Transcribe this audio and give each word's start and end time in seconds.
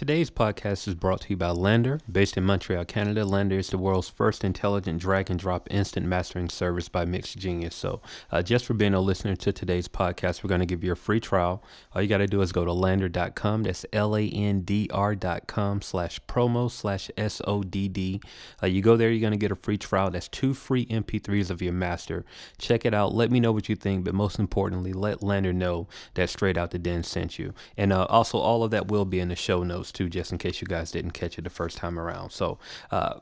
Today's 0.00 0.30
podcast 0.30 0.88
is 0.88 0.94
brought 0.94 1.20
to 1.20 1.28
you 1.28 1.36
by 1.36 1.50
LANDR. 1.50 2.00
Based 2.10 2.38
in 2.38 2.44
Montreal, 2.44 2.86
Canada, 2.86 3.20
LANDR 3.20 3.58
is 3.58 3.68
the 3.68 3.76
world's 3.76 4.08
first 4.08 4.42
intelligent 4.42 4.98
drag 4.98 5.28
and 5.28 5.38
drop 5.38 5.68
instant 5.70 6.06
mastering 6.06 6.48
service 6.48 6.88
by 6.88 7.04
MixGenius. 7.04 7.74
So, 7.74 8.00
uh, 8.32 8.40
just 8.40 8.64
for 8.64 8.72
being 8.72 8.94
a 8.94 9.00
listener 9.02 9.36
to 9.36 9.52
today's 9.52 9.88
podcast, 9.88 10.42
we're 10.42 10.48
going 10.48 10.60
to 10.60 10.66
give 10.66 10.82
you 10.82 10.92
a 10.92 10.96
free 10.96 11.20
trial. 11.20 11.62
All 11.94 12.00
you 12.00 12.08
got 12.08 12.16
to 12.16 12.26
do 12.26 12.40
is 12.40 12.50
go 12.50 12.64
to 12.64 12.70
landr.com. 12.70 13.64
That's 13.64 13.84
L 13.92 14.16
A 14.16 14.26
N 14.26 14.62
D 14.62 14.88
R.com 14.90 15.82
slash 15.82 16.18
promo 16.26 16.70
slash 16.70 17.10
S 17.18 17.42
O 17.46 17.62
D 17.62 17.86
D. 17.86 18.22
Uh, 18.62 18.68
you 18.68 18.80
go 18.80 18.96
there, 18.96 19.10
you're 19.10 19.20
going 19.20 19.32
to 19.32 19.36
get 19.36 19.52
a 19.52 19.54
free 19.54 19.76
trial. 19.76 20.10
That's 20.10 20.28
two 20.28 20.54
free 20.54 20.86
MP3s 20.86 21.50
of 21.50 21.60
your 21.60 21.74
master. 21.74 22.24
Check 22.56 22.86
it 22.86 22.94
out. 22.94 23.14
Let 23.14 23.30
me 23.30 23.38
know 23.38 23.52
what 23.52 23.68
you 23.68 23.76
think, 23.76 24.06
but 24.06 24.14
most 24.14 24.38
importantly, 24.38 24.94
let 24.94 25.20
LANDR 25.20 25.54
know 25.54 25.88
that 26.14 26.30
Straight 26.30 26.56
Out 26.56 26.70
the 26.70 26.78
Den 26.78 27.02
sent 27.02 27.38
you. 27.38 27.52
And 27.76 27.92
uh, 27.92 28.06
also, 28.08 28.38
all 28.38 28.64
of 28.64 28.70
that 28.70 28.88
will 28.88 29.04
be 29.04 29.20
in 29.20 29.28
the 29.28 29.36
show 29.36 29.62
notes 29.62 29.89
too, 29.92 30.08
just 30.08 30.32
in 30.32 30.38
case 30.38 30.60
you 30.60 30.66
guys 30.66 30.90
didn't 30.90 31.12
catch 31.12 31.38
it 31.38 31.42
the 31.42 31.50
first 31.50 31.76
time 31.78 31.98
around. 31.98 32.30
So, 32.30 32.58
uh, 32.90 33.20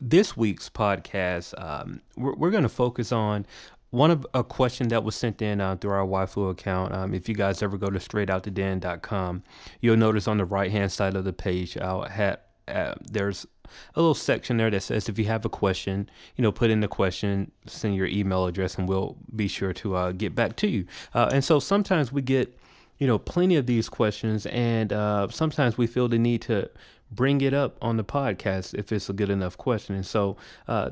this 0.00 0.36
week's 0.36 0.68
podcast, 0.68 1.60
um, 1.62 2.02
we're, 2.16 2.34
we're 2.34 2.50
going 2.50 2.62
to 2.62 2.68
focus 2.68 3.10
on 3.10 3.46
one 3.90 4.10
of 4.10 4.26
a 4.34 4.44
question 4.44 4.88
that 4.88 5.02
was 5.02 5.16
sent 5.16 5.40
in 5.40 5.60
uh, 5.60 5.76
through 5.76 5.92
our 5.92 6.06
Wufoo 6.06 6.50
account. 6.50 6.94
Um, 6.94 7.14
if 7.14 7.28
you 7.28 7.34
guys 7.34 7.62
ever 7.62 7.78
go 7.78 7.88
to 7.88 7.98
straightouttheden.com, 7.98 9.42
you'll 9.80 9.96
notice 9.96 10.28
on 10.28 10.38
the 10.38 10.44
right 10.44 10.70
hand 10.70 10.92
side 10.92 11.16
of 11.16 11.24
the 11.24 11.32
page, 11.32 11.76
I'll 11.78 12.02
have 12.02 12.38
uh, 12.68 12.94
there's 13.10 13.46
a 13.94 14.00
little 14.00 14.14
section 14.14 14.56
there 14.56 14.70
that 14.70 14.82
says 14.82 15.08
if 15.08 15.18
you 15.18 15.24
have 15.26 15.44
a 15.44 15.48
question, 15.48 16.08
you 16.36 16.42
know, 16.42 16.52
put 16.52 16.70
in 16.70 16.80
the 16.80 16.88
question, 16.88 17.50
send 17.66 17.94
your 17.94 18.06
email 18.06 18.46
address, 18.46 18.76
and 18.76 18.88
we'll 18.88 19.16
be 19.34 19.48
sure 19.48 19.72
to 19.74 19.94
uh, 19.94 20.12
get 20.12 20.34
back 20.34 20.56
to 20.56 20.68
you. 20.68 20.86
Uh, 21.14 21.30
and 21.32 21.44
so 21.44 21.58
sometimes 21.58 22.12
we 22.12 22.22
get 22.22 22.58
you 22.98 23.06
know, 23.06 23.18
plenty 23.18 23.56
of 23.56 23.66
these 23.66 23.88
questions, 23.88 24.46
and 24.46 24.92
uh, 24.92 25.28
sometimes 25.28 25.78
we 25.78 25.86
feel 25.86 26.08
the 26.08 26.18
need 26.18 26.42
to 26.42 26.70
bring 27.10 27.40
it 27.40 27.54
up 27.54 27.76
on 27.80 27.96
the 27.96 28.04
podcast 28.04 28.74
if 28.74 28.92
it's 28.92 29.08
a 29.08 29.12
good 29.12 29.30
enough 29.30 29.56
question. 29.56 29.94
And 29.94 30.06
so 30.06 30.36
uh, 30.66 30.90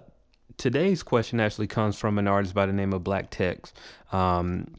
today's 0.56 1.02
question 1.02 1.40
actually 1.40 1.66
comes 1.66 1.96
from 1.96 2.18
an 2.18 2.26
artist 2.26 2.54
by 2.54 2.66
the 2.66 2.72
name 2.72 2.92
of 2.92 3.04
Black 3.04 3.30
Tex. 3.30 3.72
Um, 4.12 4.78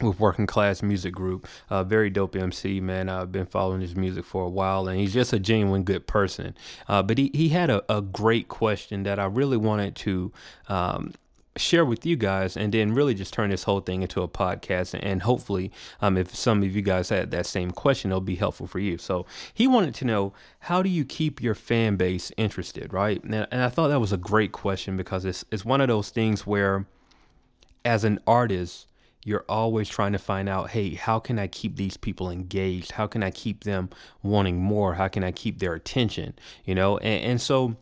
with 0.00 0.18
Working 0.18 0.46
Class 0.46 0.82
Music 0.82 1.12
Group, 1.12 1.46
uh, 1.68 1.84
very 1.84 2.08
dope 2.08 2.34
MC 2.34 2.80
man. 2.80 3.10
I've 3.10 3.30
been 3.30 3.44
following 3.44 3.82
his 3.82 3.94
music 3.94 4.24
for 4.24 4.44
a 4.44 4.48
while, 4.48 4.88
and 4.88 4.98
he's 4.98 5.12
just 5.12 5.34
a 5.34 5.38
genuine 5.38 5.82
good 5.82 6.06
person. 6.06 6.54
Uh, 6.88 7.02
but 7.02 7.18
he 7.18 7.30
he 7.34 7.50
had 7.50 7.68
a, 7.68 7.82
a 7.94 8.00
great 8.00 8.48
question 8.48 9.02
that 9.02 9.18
I 9.18 9.26
really 9.26 9.58
wanted 9.58 9.94
to 9.96 10.32
um, 10.68 11.12
share 11.56 11.84
with 11.84 12.06
you 12.06 12.16
guys 12.16 12.56
and 12.56 12.72
then 12.72 12.94
really 12.94 13.14
just 13.14 13.32
turn 13.32 13.50
this 13.50 13.64
whole 13.64 13.80
thing 13.80 14.02
into 14.02 14.22
a 14.22 14.28
podcast 14.28 14.98
and 15.00 15.22
hopefully 15.22 15.72
um, 16.00 16.16
if 16.16 16.34
some 16.34 16.62
of 16.62 16.74
you 16.74 16.82
guys 16.82 17.08
had 17.08 17.30
that 17.32 17.46
same 17.46 17.70
question 17.70 18.10
it'll 18.10 18.20
be 18.20 18.36
helpful 18.36 18.66
for 18.66 18.78
you. 18.78 18.96
So 18.98 19.26
he 19.52 19.66
wanted 19.66 19.94
to 19.96 20.04
know 20.04 20.32
how 20.60 20.82
do 20.82 20.88
you 20.88 21.04
keep 21.04 21.42
your 21.42 21.54
fan 21.54 21.96
base 21.96 22.30
interested 22.36 22.92
right? 22.92 23.22
And, 23.24 23.46
and 23.50 23.62
i 23.62 23.68
thought 23.68 23.88
that 23.88 24.00
was 24.00 24.12
a 24.12 24.16
great 24.16 24.52
question 24.52 24.96
because 24.96 25.24
it's, 25.24 25.44
it's 25.50 25.64
one 25.64 25.80
of 25.80 25.88
those 25.88 26.10
things 26.10 26.46
where 26.46 26.86
as 27.84 28.04
an 28.04 28.20
artist 28.26 28.86
you're 29.24 29.44
always 29.48 29.88
trying 29.88 30.12
to 30.12 30.18
find 30.18 30.48
out 30.48 30.70
hey 30.70 30.94
how 30.94 31.18
can 31.18 31.38
i 31.38 31.46
keep 31.46 31.76
these 31.76 31.96
people 31.96 32.30
engaged? 32.30 32.92
How 32.92 33.06
can 33.06 33.22
i 33.22 33.30
keep 33.30 33.64
them 33.64 33.90
wanting 34.22 34.58
more? 34.58 34.94
How 34.94 35.08
can 35.08 35.24
i 35.24 35.32
keep 35.32 35.58
their 35.58 35.74
attention? 35.74 36.34
You 36.64 36.76
know 36.76 36.98
and, 36.98 37.24
and 37.24 37.40
so 37.40 37.76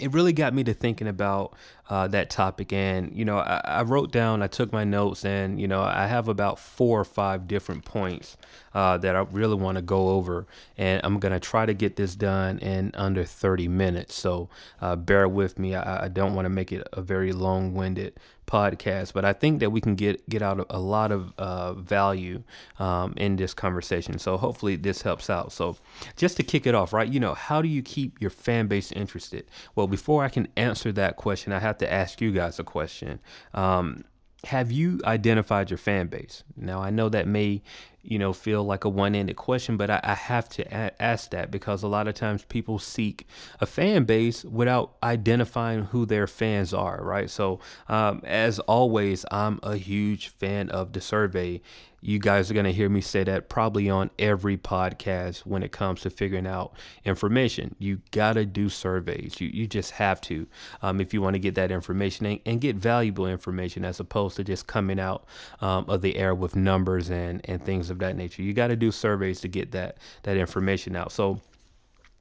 it 0.00 0.12
really 0.12 0.32
got 0.32 0.54
me 0.54 0.64
to 0.64 0.74
thinking 0.74 1.06
about 1.06 1.54
uh, 1.90 2.06
that 2.08 2.30
topic. 2.30 2.72
And, 2.72 3.16
you 3.16 3.24
know, 3.24 3.38
I, 3.38 3.60
I, 3.64 3.82
wrote 3.82 4.12
down, 4.12 4.42
I 4.42 4.46
took 4.46 4.72
my 4.72 4.84
notes, 4.84 5.24
and, 5.24 5.60
you 5.60 5.66
know, 5.66 5.82
I 5.82 6.06
have 6.06 6.28
about 6.28 6.58
four 6.58 7.00
or 7.00 7.04
five 7.04 7.48
different 7.48 7.84
points 7.84 8.36
uh, 8.74 8.98
that 8.98 9.16
I 9.16 9.20
really 9.20 9.56
want 9.56 9.76
to 9.76 9.82
go 9.82 10.10
over. 10.10 10.46
And 10.76 11.00
I'm 11.04 11.18
going 11.18 11.32
to 11.32 11.40
try 11.40 11.66
to 11.66 11.74
get 11.74 11.96
this 11.96 12.14
done 12.14 12.58
in 12.58 12.92
under 12.94 13.24
30 13.24 13.68
minutes. 13.68 14.14
So 14.14 14.48
uh, 14.80 14.96
bear 14.96 15.28
with 15.28 15.58
me. 15.58 15.74
I, 15.74 16.04
I 16.04 16.08
don't 16.08 16.34
want 16.34 16.46
to 16.46 16.50
make 16.50 16.72
it 16.72 16.86
a 16.92 17.00
very 17.00 17.32
long 17.32 17.74
winded 17.74 18.14
podcast, 18.48 19.12
but 19.12 19.24
I 19.24 19.32
think 19.32 19.60
that 19.60 19.70
we 19.70 19.80
can 19.80 19.94
get 19.94 20.28
get 20.28 20.42
out 20.42 20.66
a 20.68 20.80
lot 20.80 21.12
of 21.12 21.32
uh, 21.38 21.74
value 21.74 22.42
um, 22.78 23.14
in 23.16 23.36
this 23.36 23.54
conversation. 23.54 24.18
So 24.18 24.36
hopefully 24.36 24.74
this 24.74 25.02
helps 25.02 25.30
out. 25.30 25.52
So 25.52 25.76
just 26.16 26.36
to 26.38 26.42
kick 26.42 26.66
it 26.66 26.74
off, 26.74 26.92
right? 26.92 27.08
You 27.08 27.20
know, 27.20 27.34
how 27.34 27.62
do 27.62 27.68
you 27.68 27.82
keep 27.82 28.20
your 28.20 28.30
fan 28.30 28.66
base 28.66 28.90
interested? 28.90 29.44
Well, 29.76 29.86
before 29.86 30.24
I 30.24 30.28
can 30.28 30.48
answer 30.56 30.90
that 30.92 31.16
question, 31.16 31.52
I 31.52 31.60
have 31.60 31.78
to 31.78 31.92
ask 31.92 32.20
you 32.20 32.32
guys 32.32 32.58
a 32.58 32.64
question. 32.64 33.20
Um, 33.54 34.04
have 34.44 34.70
you 34.70 35.00
identified 35.04 35.70
your 35.70 35.78
fan 35.78 36.06
base? 36.06 36.44
Now, 36.56 36.80
I 36.80 36.90
know 36.90 37.08
that 37.08 37.26
may, 37.26 37.60
you 38.02 38.18
know, 38.18 38.32
feel 38.32 38.62
like 38.62 38.84
a 38.84 38.88
one-ended 38.88 39.36
question, 39.36 39.76
but 39.76 39.90
I, 39.90 40.00
I 40.02 40.14
have 40.14 40.48
to 40.50 40.62
a- 40.64 41.02
ask 41.02 41.30
that 41.30 41.50
because 41.50 41.82
a 41.82 41.88
lot 41.88 42.06
of 42.06 42.14
times 42.14 42.44
people 42.44 42.78
seek 42.78 43.26
a 43.60 43.66
fan 43.66 44.04
base 44.04 44.44
without 44.44 44.94
identifying 45.02 45.86
who 45.86 46.06
their 46.06 46.28
fans 46.28 46.72
are, 46.72 47.02
right? 47.02 47.28
So, 47.28 47.58
um, 47.88 48.22
as 48.24 48.60
always, 48.60 49.24
I'm 49.30 49.58
a 49.62 49.76
huge 49.76 50.28
fan 50.28 50.70
of 50.70 50.92
the 50.92 51.00
survey 51.00 51.60
you 52.00 52.18
guys 52.18 52.50
are 52.50 52.54
going 52.54 52.66
to 52.66 52.72
hear 52.72 52.88
me 52.88 53.00
say 53.00 53.24
that 53.24 53.48
probably 53.48 53.90
on 53.90 54.10
every 54.18 54.56
podcast 54.56 55.40
when 55.40 55.62
it 55.62 55.72
comes 55.72 56.00
to 56.02 56.10
figuring 56.10 56.46
out 56.46 56.72
information. 57.04 57.74
You 57.78 58.00
got 58.12 58.34
to 58.34 58.46
do 58.46 58.68
surveys. 58.68 59.40
You, 59.40 59.48
you 59.48 59.66
just 59.66 59.92
have 59.92 60.20
to 60.22 60.46
um, 60.80 61.00
if 61.00 61.12
you 61.12 61.20
want 61.20 61.34
to 61.34 61.40
get 61.40 61.54
that 61.56 61.70
information 61.70 62.26
and, 62.26 62.40
and, 62.46 62.60
get 62.60 62.74
valuable 62.74 63.26
information 63.26 63.84
as 63.84 64.00
opposed 64.00 64.34
to 64.36 64.42
just 64.42 64.66
coming 64.66 64.98
out 64.98 65.24
um, 65.60 65.84
of 65.88 66.02
the 66.02 66.16
air 66.16 66.34
with 66.34 66.56
numbers 66.56 67.08
and, 67.08 67.40
and 67.44 67.64
things 67.64 67.88
of 67.88 68.00
that 68.00 68.16
nature. 68.16 68.42
You 68.42 68.52
got 68.52 68.68
to 68.68 68.76
do 68.76 68.90
surveys 68.90 69.40
to 69.40 69.48
get 69.48 69.70
that, 69.72 69.96
that 70.24 70.36
information 70.36 70.96
out. 70.96 71.12
So, 71.12 71.40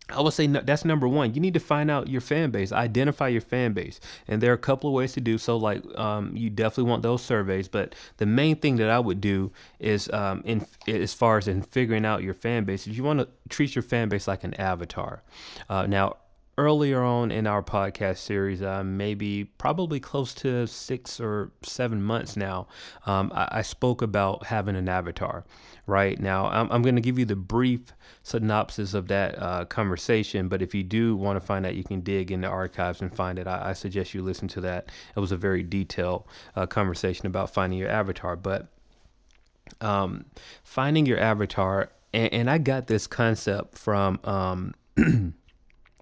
I 0.10 0.22
would 0.22 0.34
say 0.34 0.48
no, 0.48 0.62
that's 0.62 0.86
number 0.86 1.08
one. 1.08 1.34
You 1.34 1.42
need 1.42 1.54
to 1.54 1.60
find 1.60 1.92
out 1.92 2.08
your 2.08 2.22
fan 2.22 2.52
base, 2.52 2.72
identify 2.72 3.28
your 3.28 3.42
fan 3.42 3.74
base, 3.74 4.00
and 4.28 4.42
there 4.42 4.52
are 4.52 4.56
a 4.56 4.58
couple 4.58 4.90
of 4.90 4.94
ways 4.94 5.14
to 5.14 5.22
do 5.22 5.38
so. 5.38 5.58
Like 5.58 5.84
um, 5.98 6.36
you 6.36 6.50
definitely 6.50 6.90
want 6.90 7.02
those 7.02 7.22
surveys, 7.22 7.68
but 7.68 7.94
the 8.18 8.26
main 8.26 8.56
thing 8.56 8.78
that 8.78 8.90
I 8.90 9.00
would 9.00 9.20
do 9.20 9.52
is, 9.80 10.10
um, 10.12 10.42
in 10.46 10.66
as 10.88 11.14
far 11.14 11.38
as 11.38 11.48
in 11.48 11.62
figuring 11.62 12.06
out 12.06 12.24
your 12.24 12.34
fan 12.34 12.64
base, 12.64 12.88
is 12.88 12.98
you 12.98 13.04
want 13.04 13.20
to 13.20 13.28
treat 13.50 13.76
your 13.76 13.84
fan 13.84 14.08
base 14.08 14.28
like 14.28 14.44
an 14.44 14.54
avatar. 14.54 15.24
Uh, 15.70 15.86
now, 15.88 16.16
earlier 16.58 17.04
on 17.04 17.30
in 17.30 17.46
our 17.46 17.62
podcast 17.62 18.18
series, 18.18 18.62
uh, 18.62 18.84
maybe 18.84 19.44
probably 19.44 20.00
close 20.00 20.34
to 20.34 20.66
six 20.66 21.20
or 21.20 21.52
seven 21.62 22.02
months 22.02 22.36
now, 22.36 22.68
um, 23.06 23.32
I, 23.36 23.48
I, 23.52 23.62
spoke 23.62 24.02
about 24.02 24.48
having 24.48 24.76
an 24.76 24.90
avatar. 24.90 25.46
Right 25.86 26.20
now, 26.20 26.48
I'm, 26.48 26.70
I'm 26.72 26.82
going 26.82 26.96
to 26.96 27.02
give 27.02 27.20
you 27.20 27.26
the 27.26 27.36
brief 27.36 27.94
synopsis 28.24 28.94
of 28.94 29.08
that 29.08 29.42
uh, 29.42 29.66
conversation, 29.66 30.48
but 30.48 30.62
if 30.62 30.74
you 30.74 30.84
do 30.84 31.16
want 31.16 31.40
to 31.40 31.46
find 31.46 31.66
out, 31.66 31.76
you 31.76 31.84
can 31.84 32.02
dig 32.02 32.32
in 32.32 32.42
the 32.42 32.48
archives 32.48 33.02
and 33.02 33.16
find 33.16 33.38
it. 33.38 33.48
I, 33.48 33.70
I 33.70 33.74
suggest 33.74 34.14
you 34.14 34.24
listen 34.24 34.48
to 34.50 34.62
that. 34.62 34.90
It 35.16 35.20
was 35.20 35.32
a 35.32 35.38
very 35.38 35.64
detailed 35.64 36.26
uh, 36.56 36.66
conversation 36.66 37.28
about 37.28 37.54
finding 37.54 37.78
your 37.78 37.90
avatar, 37.90 38.36
but 38.36 38.68
um, 39.80 40.26
finding 40.64 41.06
your 41.06 41.20
avatar, 41.20 41.90
and, 42.14 42.34
and, 42.34 42.50
I 42.50 42.58
got 42.58 42.88
this 42.88 43.06
concept 43.06 43.78
from. 43.78 44.20
Um, 44.24 44.74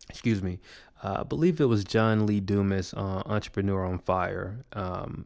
excuse 0.09 0.41
me, 0.41 0.59
uh, 1.03 1.17
I 1.19 1.23
believe 1.23 1.59
it 1.59 1.65
was 1.65 1.83
John 1.83 2.25
Lee 2.25 2.39
Dumas, 2.39 2.93
Entrepreneur 2.95 3.85
on 3.85 3.99
Fire. 3.99 4.65
Um, 4.73 5.25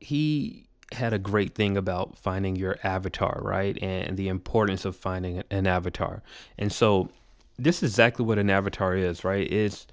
he 0.00 0.68
had 0.92 1.12
a 1.12 1.18
great 1.18 1.54
thing 1.54 1.76
about 1.76 2.16
finding 2.16 2.56
your 2.56 2.78
avatar, 2.82 3.40
right? 3.42 3.76
And 3.82 4.16
the 4.16 4.28
importance 4.28 4.84
of 4.84 4.96
finding 4.96 5.42
an 5.50 5.66
avatar. 5.66 6.22
And 6.56 6.72
so 6.72 7.10
this 7.58 7.82
is 7.82 7.92
exactly 7.92 8.24
what 8.24 8.38
an 8.38 8.48
avatar 8.48 8.94
is, 8.94 9.24
right? 9.24 9.50
It's 9.50 9.86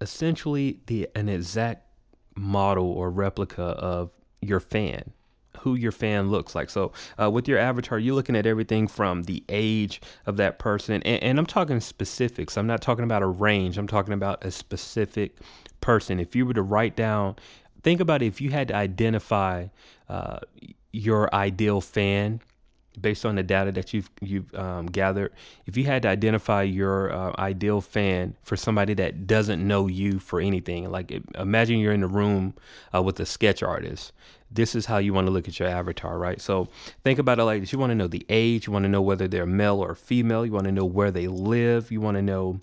essentially 0.00 0.80
the 0.86 1.08
an 1.14 1.28
exact 1.28 1.84
model 2.34 2.90
or 2.90 3.10
replica 3.10 3.62
of 3.62 4.10
your 4.40 4.60
fan 4.60 5.12
who 5.58 5.74
your 5.74 5.92
fan 5.92 6.30
looks 6.30 6.54
like. 6.54 6.70
So 6.70 6.92
uh, 7.20 7.30
with 7.30 7.48
your 7.48 7.58
avatar, 7.58 7.98
you're 7.98 8.14
looking 8.14 8.36
at 8.36 8.46
everything 8.46 8.86
from 8.86 9.24
the 9.24 9.44
age 9.48 10.00
of 10.26 10.36
that 10.36 10.58
person, 10.58 11.02
and, 11.02 11.22
and, 11.22 11.38
I'm 11.38 11.46
talking 11.46 11.80
specifics. 11.80 12.56
I'm 12.56 12.66
not 12.66 12.80
talking 12.80 13.04
about 13.04 13.22
a 13.22 13.26
range. 13.26 13.78
I'm 13.78 13.86
talking 13.86 14.12
about 14.12 14.44
a 14.44 14.50
specific 14.50 15.36
person. 15.80 16.18
If 16.18 16.34
you 16.34 16.44
were 16.46 16.54
to 16.54 16.62
write 16.62 16.96
down, 16.96 17.36
think 17.82 18.00
about 18.00 18.22
if 18.22 18.40
you 18.40 18.50
had 18.50 18.68
to 18.68 18.74
identify 18.74 19.68
uh, 20.08 20.38
your 20.92 21.32
ideal 21.34 21.80
fan 21.80 22.40
based 23.00 23.24
on 23.24 23.36
the 23.36 23.42
data 23.42 23.72
that 23.72 23.92
you've 23.92 24.10
you've 24.20 24.54
um, 24.54 24.86
gathered, 24.86 25.32
if 25.66 25.76
you 25.76 25.84
had 25.84 26.02
to 26.02 26.08
identify 26.08 26.62
your 26.62 27.12
uh, 27.12 27.32
ideal 27.38 27.80
fan 27.80 28.36
for 28.42 28.56
somebody 28.56 28.94
that 28.94 29.26
doesn't 29.26 29.66
know 29.66 29.86
you 29.86 30.18
for 30.18 30.40
anything, 30.40 30.90
like 30.90 31.12
imagine 31.34 31.78
you're 31.78 31.92
in 31.92 32.02
a 32.02 32.08
room 32.08 32.54
uh, 32.94 33.02
with 33.02 33.18
a 33.20 33.26
sketch 33.26 33.62
artist. 33.62 34.12
This 34.50 34.74
is 34.74 34.86
how 34.86 34.96
you 34.98 35.12
want 35.12 35.26
to 35.26 35.30
look 35.30 35.46
at 35.46 35.58
your 35.58 35.68
avatar, 35.68 36.18
right? 36.18 36.40
So 36.40 36.68
think 37.04 37.18
about 37.18 37.38
it 37.38 37.44
like 37.44 37.60
this: 37.60 37.72
you 37.72 37.78
want 37.78 37.90
to 37.90 37.94
know 37.94 38.08
the 38.08 38.24
age, 38.28 38.66
you 38.66 38.72
want 38.72 38.84
to 38.84 38.88
know 38.88 39.02
whether 39.02 39.28
they're 39.28 39.46
male 39.46 39.80
or 39.80 39.94
female, 39.94 40.46
you 40.46 40.52
want 40.52 40.66
to 40.66 40.72
know 40.72 40.86
where 40.86 41.10
they 41.10 41.28
live, 41.28 41.92
you 41.92 42.00
want 42.00 42.16
to 42.16 42.22
know 42.22 42.60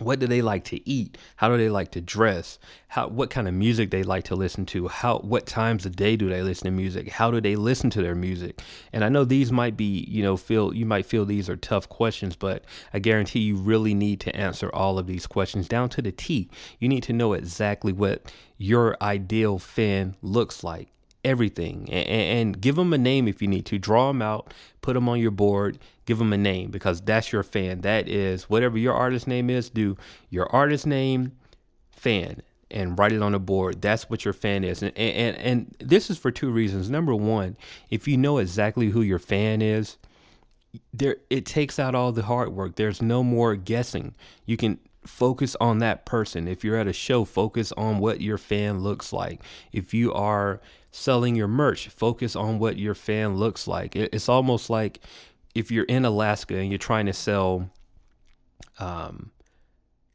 what 0.00 0.18
do 0.18 0.26
they 0.26 0.42
like 0.42 0.64
to 0.64 0.88
eat? 0.88 1.16
How 1.36 1.48
do 1.48 1.56
they 1.56 1.68
like 1.68 1.92
to 1.92 2.00
dress? 2.00 2.58
How 2.88 3.08
what 3.08 3.30
kind 3.30 3.46
of 3.46 3.54
music 3.54 3.90
they 3.90 4.02
like 4.02 4.24
to 4.24 4.34
listen 4.34 4.66
to? 4.66 4.88
How 4.88 5.18
what 5.18 5.46
times 5.46 5.86
of 5.86 5.94
day 5.94 6.16
do 6.16 6.28
they 6.28 6.42
listen 6.42 6.64
to 6.64 6.72
music? 6.72 7.10
How 7.10 7.30
do 7.30 7.40
they 7.40 7.54
listen 7.54 7.90
to 7.90 8.02
their 8.02 8.14
music? 8.14 8.60
And 8.92 9.04
i 9.04 9.08
know 9.08 9.24
these 9.24 9.52
might 9.52 9.76
be 9.76 10.04
you 10.08 10.22
know 10.22 10.36
feel 10.36 10.74
you 10.74 10.86
might 10.86 11.06
feel 11.06 11.24
these 11.24 11.48
are 11.48 11.56
tough 11.56 11.88
questions 11.88 12.36
but 12.36 12.64
i 12.92 12.98
guarantee 12.98 13.40
you 13.40 13.56
really 13.56 13.94
need 13.94 14.20
to 14.20 14.34
answer 14.36 14.70
all 14.74 14.98
of 14.98 15.06
these 15.06 15.26
questions 15.26 15.68
down 15.68 15.88
to 15.90 16.02
the 16.02 16.12
t. 16.12 16.48
You 16.78 16.88
need 16.88 17.02
to 17.04 17.12
know 17.12 17.32
exactly 17.32 17.92
what 17.92 18.32
your 18.56 18.96
ideal 19.00 19.58
fan 19.58 20.16
looks 20.22 20.64
like 20.64 20.93
everything. 21.24 21.88
And, 21.90 22.08
and, 22.08 22.60
give 22.60 22.76
them 22.76 22.92
a 22.92 22.98
name 22.98 23.28
if 23.28 23.42
you 23.42 23.48
need 23.48 23.66
to. 23.66 23.78
Draw 23.78 24.08
them 24.08 24.22
out 24.22 24.52
put 24.84 24.92
them 24.92 25.08
on 25.08 25.18
your 25.18 25.30
board 25.30 25.78
give 26.04 26.18
them 26.18 26.30
a 26.34 26.36
name 26.36 26.70
because 26.70 27.00
that's 27.00 27.32
your 27.32 27.42
fan. 27.42 27.80
That 27.80 28.06
is 28.06 28.50
whatever 28.50 28.76
your 28.76 28.92
artist 28.92 29.26
name 29.26 29.48
is 29.48 29.70
do 29.70 29.96
your 30.28 30.46
artist 30.54 30.86
name 30.86 31.32
fan 31.90 32.42
and 32.70 32.98
write 32.98 33.12
it 33.12 33.22
on 33.22 33.32
the 33.32 33.38
board. 33.38 33.80
That's 33.80 34.10
what 34.10 34.26
your 34.26 34.34
fan 34.34 34.62
is. 34.62 34.82
And, 34.82 34.92
and 34.98 35.36
and 35.38 35.76
this 35.78 36.10
is 36.10 36.18
for 36.18 36.30
two 36.30 36.50
reasons. 36.50 36.90
Number 36.90 37.14
one 37.14 37.56
if 37.88 38.06
you 38.06 38.18
know 38.18 38.36
exactly 38.36 38.90
who 38.90 39.00
your 39.00 39.18
fan 39.18 39.62
is 39.62 39.96
there 40.92 41.16
it 41.30 41.46
takes 41.46 41.78
out 41.78 41.94
all 41.94 42.12
the 42.12 42.24
hard 42.24 42.50
work. 42.50 42.76
There's 42.76 43.00
no 43.00 43.22
more 43.22 43.56
guessing. 43.56 44.14
You 44.44 44.58
can 44.58 44.78
focus 45.06 45.56
on 45.60 45.78
that 45.78 46.06
person 46.06 46.48
if 46.48 46.64
you're 46.64 46.76
at 46.76 46.86
a 46.86 46.92
show 46.92 47.24
focus 47.24 47.72
on 47.72 47.98
what 47.98 48.20
your 48.20 48.38
fan 48.38 48.80
looks 48.80 49.12
like 49.12 49.40
if 49.72 49.92
you 49.92 50.12
are 50.12 50.60
selling 50.94 51.34
your 51.34 51.48
merch. 51.48 51.88
Focus 51.88 52.36
on 52.36 52.58
what 52.60 52.78
your 52.78 52.94
fan 52.94 53.36
looks 53.36 53.66
like. 53.66 53.96
It's 53.96 54.28
almost 54.28 54.70
like 54.70 55.00
if 55.54 55.70
you're 55.70 55.84
in 55.84 56.04
Alaska 56.04 56.56
and 56.56 56.70
you're 56.70 56.78
trying 56.78 57.06
to 57.06 57.12
sell 57.12 57.68
um, 58.78 59.32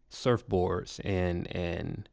surfboards 0.10 1.00
and 1.04 1.54
and 1.54 2.08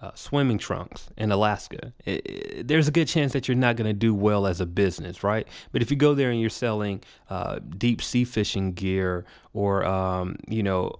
uh, 0.00 0.12
swimming 0.14 0.58
trunks 0.58 1.08
in 1.16 1.30
Alaska, 1.30 1.92
it, 2.04 2.26
it, 2.26 2.68
there's 2.68 2.88
a 2.88 2.90
good 2.90 3.08
chance 3.08 3.32
that 3.32 3.48
you're 3.48 3.54
not 3.54 3.76
going 3.76 3.86
to 3.86 3.94
do 3.94 4.14
well 4.14 4.46
as 4.46 4.60
a 4.60 4.66
business, 4.66 5.22
right? 5.22 5.46
But 5.72 5.82
if 5.82 5.90
you 5.90 5.96
go 5.96 6.14
there 6.14 6.30
and 6.30 6.40
you're 6.40 6.50
selling 6.50 7.02
uh, 7.28 7.58
deep 7.76 8.02
sea 8.02 8.24
fishing 8.24 8.72
gear 8.72 9.26
or 9.52 9.84
um, 9.84 10.36
you 10.48 10.62
know 10.62 10.96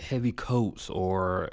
heavy 0.00 0.32
coats 0.32 0.88
or 0.90 1.50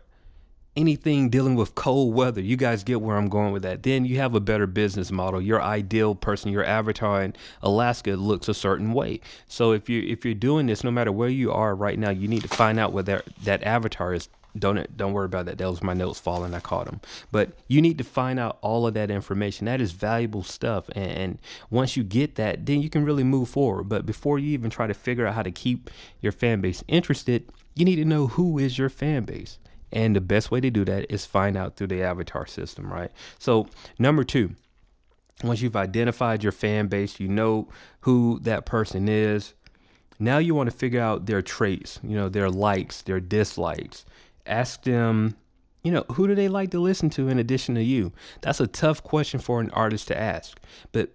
anything 0.77 1.29
dealing 1.29 1.55
with 1.55 1.73
cold 1.75 2.13
weather, 2.13 2.39
you 2.39 2.55
guys 2.55 2.83
get 2.83 3.01
where 3.01 3.17
I'm 3.17 3.29
going 3.29 3.51
with 3.51 3.63
that. 3.63 3.83
Then 3.83 4.05
you 4.05 4.17
have 4.17 4.35
a 4.35 4.39
better 4.39 4.67
business 4.67 5.11
model. 5.11 5.41
Your 5.41 5.61
ideal 5.61 6.13
person, 6.13 6.51
your 6.51 6.63
avatar 6.63 7.23
in 7.23 7.35
Alaska 7.63 8.11
looks 8.11 8.47
a 8.47 8.53
certain 8.53 8.93
way. 8.93 9.19
So 9.47 9.71
if 9.71 9.89
you 9.89 10.03
if 10.03 10.23
you're 10.23 10.35
doing 10.35 10.67
this, 10.67 10.83
no 10.83 10.91
matter 10.91 11.11
where 11.11 11.29
you 11.29 11.51
are 11.51 11.75
right 11.75 11.97
now, 11.97 12.11
you 12.11 12.27
need 12.27 12.43
to 12.43 12.47
find 12.47 12.79
out 12.79 12.93
what 12.93 13.07
that 13.07 13.25
that 13.43 13.63
avatar 13.63 14.13
is. 14.13 14.29
Don't 14.57 14.95
don't 14.97 15.13
worry 15.13 15.25
about 15.25 15.45
that. 15.45 15.57
That 15.57 15.69
was 15.69 15.83
my 15.83 15.93
notes 15.93 16.19
falling. 16.19 16.53
I 16.53 16.59
caught 16.59 16.85
them. 16.85 17.01
But 17.31 17.51
you 17.67 17.81
need 17.81 17.97
to 17.97 18.03
find 18.03 18.39
out 18.39 18.57
all 18.61 18.87
of 18.87 18.93
that 18.95 19.11
information. 19.11 19.65
That 19.65 19.81
is 19.81 19.91
valuable 19.91 20.43
stuff. 20.43 20.89
And, 20.95 21.11
and 21.11 21.41
once 21.69 21.95
you 21.95 22.03
get 22.03 22.35
that, 22.35 22.65
then 22.65 22.81
you 22.81 22.89
can 22.89 23.05
really 23.05 23.23
move 23.23 23.49
forward. 23.49 23.89
But 23.89 24.05
before 24.05 24.39
you 24.39 24.51
even 24.51 24.69
try 24.69 24.87
to 24.87 24.93
figure 24.93 25.27
out 25.27 25.35
how 25.35 25.43
to 25.43 25.51
keep 25.51 25.89
your 26.21 26.31
fan 26.31 26.61
base 26.61 26.83
interested, 26.87 27.51
you 27.75 27.85
need 27.85 27.97
to 27.97 28.05
know 28.05 28.27
who 28.27 28.57
is 28.57 28.77
your 28.77 28.89
fan 28.89 29.23
base. 29.23 29.59
And 29.91 30.15
the 30.15 30.21
best 30.21 30.51
way 30.51 30.59
to 30.59 30.69
do 30.69 30.83
that 30.85 31.11
is 31.11 31.25
find 31.25 31.55
out 31.55 31.75
through 31.75 31.87
the 31.87 32.03
avatar 32.03 32.45
system, 32.45 32.91
right? 32.91 33.11
So, 33.39 33.67
number 33.97 34.23
two, 34.23 34.55
once 35.43 35.61
you've 35.61 35.75
identified 35.75 36.43
your 36.43 36.51
fan 36.51 36.87
base, 36.87 37.19
you 37.19 37.27
know 37.27 37.69
who 38.01 38.39
that 38.41 38.65
person 38.65 39.07
is. 39.07 39.53
Now 40.19 40.39
you 40.39 40.55
want 40.55 40.69
to 40.69 40.75
figure 40.75 40.99
out 40.99 41.27
their 41.27 41.43
traits, 41.43 41.99
you 42.03 42.15
know, 42.15 42.27
their 42.27 42.49
likes, 42.49 43.03
their 43.03 43.19
dislikes. 43.19 44.03
Ask 44.47 44.83
them, 44.83 45.35
you 45.83 45.91
know, 45.91 46.05
who 46.13 46.27
do 46.27 46.35
they 46.35 46.47
like 46.49 46.71
to 46.71 46.79
listen 46.79 47.09
to 47.11 47.27
in 47.27 47.39
addition 47.39 47.75
to 47.75 47.83
you? 47.83 48.11
That's 48.41 48.59
a 48.59 48.67
tough 48.67 49.03
question 49.03 49.39
for 49.39 49.61
an 49.61 49.69
artist 49.71 50.07
to 50.07 50.19
ask. 50.19 50.59
But 50.91 51.11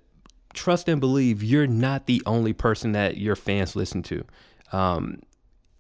trust 0.55 0.88
and 0.88 1.00
believe 1.00 1.43
you're 1.43 1.67
not 1.67 2.06
the 2.06 2.23
only 2.26 2.52
person 2.52 2.93
that 2.93 3.17
your 3.17 3.37
fans 3.37 3.75
listen 3.75 4.02
to. 4.05 4.25
Um, 4.73 5.20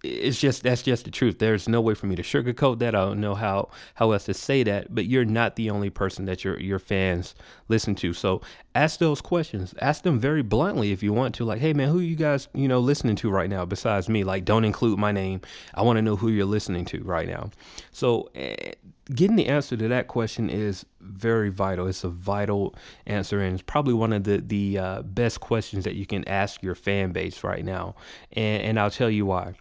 it's 0.02 0.40
just 0.40 0.64
that's 0.64 0.82
just 0.82 1.04
the 1.04 1.10
truth. 1.10 1.38
There's 1.38 1.68
no 1.68 1.80
way 1.80 1.94
for 1.94 2.06
me 2.06 2.16
to 2.16 2.22
sugarcoat 2.22 2.80
that. 2.80 2.94
I 2.94 3.00
don't 3.00 3.20
know 3.20 3.34
how 3.34 3.70
how 3.94 4.10
else 4.10 4.24
to 4.24 4.34
say 4.34 4.62
that, 4.64 4.92
but 4.94 5.06
you're 5.06 5.24
not 5.24 5.56
the 5.56 5.70
only 5.70 5.90
person 5.90 6.24
that 6.24 6.44
your 6.44 6.58
your 6.58 6.80
fans 6.80 7.34
listen 7.68 7.94
to. 7.96 8.12
So 8.12 8.40
ask 8.74 8.98
those 8.98 9.20
questions. 9.20 9.74
Ask 9.80 10.02
them 10.02 10.18
very 10.18 10.42
bluntly 10.42 10.90
if 10.90 11.02
you 11.02 11.12
want 11.12 11.34
to. 11.36 11.44
Like, 11.44 11.60
hey 11.60 11.72
man, 11.72 11.88
who 11.88 12.00
you 12.00 12.16
guys 12.16 12.48
you 12.52 12.66
know 12.66 12.80
listening 12.80 13.16
to 13.16 13.30
right 13.30 13.48
now 13.48 13.64
besides 13.64 14.08
me? 14.08 14.24
Like, 14.24 14.44
don't 14.44 14.64
include 14.64 14.98
my 14.98 15.12
name. 15.12 15.40
I 15.74 15.82
want 15.82 15.98
to 15.98 16.02
know 16.02 16.16
who 16.16 16.28
you're 16.28 16.46
listening 16.46 16.84
to 16.86 17.02
right 17.02 17.28
now. 17.28 17.50
So. 17.92 18.30
Uh, 18.36 18.72
getting 19.12 19.34
the 19.34 19.48
answer 19.48 19.76
to 19.76 19.88
that 19.88 20.06
question 20.06 20.48
is 20.48 20.86
very 21.00 21.50
vital. 21.50 21.88
It's 21.88 22.04
a 22.04 22.08
vital 22.08 22.74
answer, 23.04 23.40
and 23.40 23.54
it's 23.54 23.62
probably 23.62 23.94
one 23.94 24.12
of 24.12 24.22
the 24.22 24.38
the 24.38 24.78
uh, 24.78 25.02
best 25.02 25.40
questions 25.40 25.84
that 25.84 25.96
you 25.96 26.06
can 26.06 26.26
ask 26.28 26.62
your 26.62 26.76
fan 26.76 27.10
base 27.10 27.42
right 27.42 27.64
now. 27.64 27.96
And 28.32 28.62
and 28.62 28.80
I'll 28.80 28.92
tell 28.92 29.10
you 29.10 29.26
why 29.26 29.54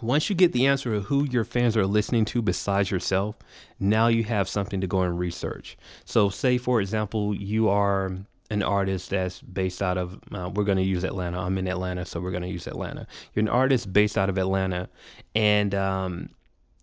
once 0.00 0.28
you 0.28 0.36
get 0.36 0.52
the 0.52 0.66
answer 0.66 0.94
of 0.94 1.04
who 1.04 1.24
your 1.24 1.44
fans 1.44 1.76
are 1.76 1.86
listening 1.86 2.24
to 2.26 2.42
besides 2.42 2.90
yourself, 2.90 3.36
now 3.78 4.08
you 4.08 4.24
have 4.24 4.48
something 4.48 4.80
to 4.80 4.86
go 4.86 5.02
and 5.02 5.18
research. 5.18 5.76
So, 6.04 6.28
say 6.30 6.58
for 6.58 6.80
example, 6.80 7.34
you 7.34 7.68
are 7.68 8.12
an 8.50 8.62
artist 8.62 9.10
that's 9.10 9.40
based 9.40 9.82
out 9.82 9.96
of, 9.96 10.18
uh, 10.32 10.50
we're 10.52 10.64
going 10.64 10.78
to 10.78 10.84
use 10.84 11.04
Atlanta. 11.04 11.40
I'm 11.40 11.56
in 11.58 11.66
Atlanta, 11.66 12.04
so 12.04 12.20
we're 12.20 12.30
going 12.30 12.42
to 12.42 12.48
use 12.48 12.66
Atlanta. 12.66 13.06
You're 13.34 13.42
an 13.42 13.48
artist 13.48 13.92
based 13.92 14.18
out 14.18 14.28
of 14.28 14.36
Atlanta, 14.36 14.88
and 15.34 15.74
um, 15.74 16.28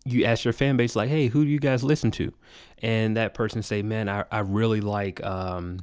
you 0.06 0.26
ask 0.26 0.44
your 0.44 0.54
fan 0.54 0.78
base, 0.78 0.96
like, 0.96 1.10
hey, 1.10 1.28
who 1.28 1.44
do 1.44 1.50
you 1.50 1.60
guys 1.60 1.84
listen 1.84 2.12
to? 2.12 2.34
And 2.80 3.16
that 3.18 3.34
person 3.34 3.62
say, 3.62 3.84
man, 3.84 4.10
I, 4.10 4.26
I 4.32 4.40
really 4.40 4.82
like, 4.82 5.24
um, 5.24 5.82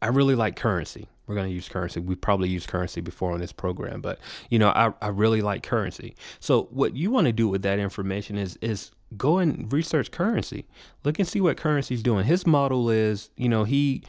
I 0.00 0.08
really 0.08 0.34
like 0.34 0.56
Curren$y 0.56 1.04
we're 1.28 1.34
going 1.34 1.48
to 1.48 1.54
use 1.54 1.68
Curren$y. 1.68 2.02
We 2.02 2.14
probably 2.14 2.48
used 2.48 2.68
Curren$y 2.68 3.02
before 3.02 3.32
on 3.32 3.40
this 3.40 3.52
program, 3.52 4.00
but 4.00 4.18
you 4.50 4.58
know, 4.58 4.70
I, 4.70 4.92
I 5.00 5.08
really 5.08 5.42
like 5.42 5.62
Curren$y. 5.62 6.14
So 6.40 6.64
what 6.70 6.96
you 6.96 7.10
want 7.10 7.26
to 7.26 7.32
do 7.32 7.48
with 7.48 7.62
that 7.62 7.78
information 7.78 8.36
is 8.36 8.56
is 8.60 8.90
go 9.16 9.38
and 9.38 9.72
research 9.72 10.10
Curren$y. 10.10 10.64
Look 11.04 11.18
and 11.18 11.28
see 11.28 11.40
what 11.40 11.56
Curren$y's 11.56 12.02
doing. 12.02 12.24
His 12.24 12.46
model 12.46 12.90
is, 12.90 13.30
you 13.36 13.48
know, 13.48 13.64
he 13.64 14.02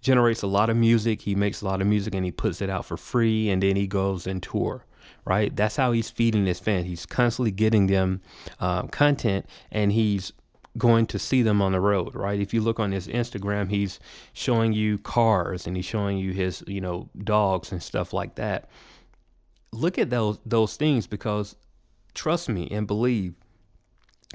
generates 0.00 0.42
a 0.42 0.46
lot 0.46 0.70
of 0.70 0.76
music, 0.76 1.22
he 1.22 1.34
makes 1.34 1.60
a 1.62 1.64
lot 1.64 1.80
of 1.80 1.86
music 1.86 2.14
and 2.14 2.24
he 2.24 2.30
puts 2.30 2.60
it 2.60 2.70
out 2.70 2.84
for 2.84 2.96
free 2.96 3.50
and 3.50 3.62
then 3.62 3.74
he 3.74 3.86
goes 3.86 4.26
and 4.26 4.42
tour 4.42 4.84
right? 5.24 5.54
That's 5.54 5.76
how 5.76 5.92
he's 5.92 6.08
feeding 6.08 6.46
his 6.46 6.58
fans. 6.58 6.86
He's 6.86 7.04
constantly 7.04 7.50
getting 7.50 7.86
them 7.86 8.22
uh, 8.60 8.84
content, 8.84 9.44
and 9.70 9.92
he's 9.92 10.32
going 10.76 11.06
to 11.06 11.18
see 11.18 11.42
them 11.42 11.62
on 11.62 11.72
the 11.72 11.80
road, 11.80 12.14
right? 12.14 12.38
If 12.38 12.52
you 12.52 12.60
look 12.60 12.78
on 12.78 12.92
his 12.92 13.08
Instagram, 13.08 13.70
he's 13.70 13.98
showing 14.32 14.72
you 14.72 14.98
cars 14.98 15.66
and 15.66 15.76
he's 15.76 15.84
showing 15.84 16.18
you 16.18 16.32
his, 16.32 16.62
you 16.66 16.80
know, 16.80 17.08
dogs 17.16 17.72
and 17.72 17.82
stuff 17.82 18.12
like 18.12 18.34
that. 18.36 18.68
Look 19.72 19.98
at 19.98 20.10
those 20.10 20.38
those 20.46 20.76
things 20.76 21.06
because 21.06 21.56
trust 22.14 22.48
me 22.48 22.68
and 22.70 22.86
believe 22.86 23.34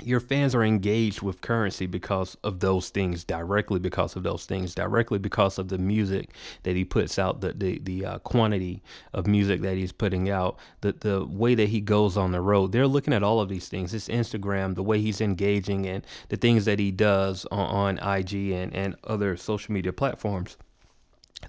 your 0.01 0.19
fans 0.19 0.55
are 0.55 0.63
engaged 0.63 1.21
with 1.21 1.41
Curren$y 1.41 1.85
because 1.85 2.35
of 2.43 2.61
those 2.61 2.89
things 2.89 3.23
directly 3.23 3.79
because 3.79 4.15
of 4.15 4.23
those 4.23 4.45
things 4.45 4.73
directly 4.73 5.19
because 5.19 5.59
of 5.59 5.67
the 5.67 5.77
music 5.77 6.31
that 6.63 6.75
he 6.75 6.83
puts 6.83 7.19
out 7.19 7.41
the 7.41 7.53
the, 7.53 7.79
the 7.79 8.05
uh, 8.05 8.17
quantity 8.19 8.81
of 9.13 9.27
music 9.27 9.61
that 9.61 9.77
he's 9.77 9.91
putting 9.91 10.29
out 10.31 10.57
the 10.81 10.93
the 10.93 11.23
way 11.25 11.53
that 11.53 11.69
he 11.69 11.79
goes 11.79 12.17
on 12.17 12.31
the 12.31 12.41
road. 12.41 12.71
They're 12.71 12.87
looking 12.87 13.13
at 13.13 13.21
all 13.23 13.39
of 13.39 13.49
these 13.49 13.67
things. 13.67 13.91
His 13.91 14.07
Instagram 14.07 14.73
the 14.73 14.83
way 14.83 14.99
he's 14.99 15.21
engaging 15.21 15.85
and 15.85 16.03
the 16.29 16.37
things 16.37 16.65
that 16.65 16.79
he 16.79 16.89
does 16.89 17.45
on, 17.51 17.99
on 17.99 18.17
IG 18.17 18.33
and 18.49 18.73
and 18.73 18.95
other 19.03 19.37
social 19.37 19.73
media 19.73 19.93
platforms. 19.93 20.57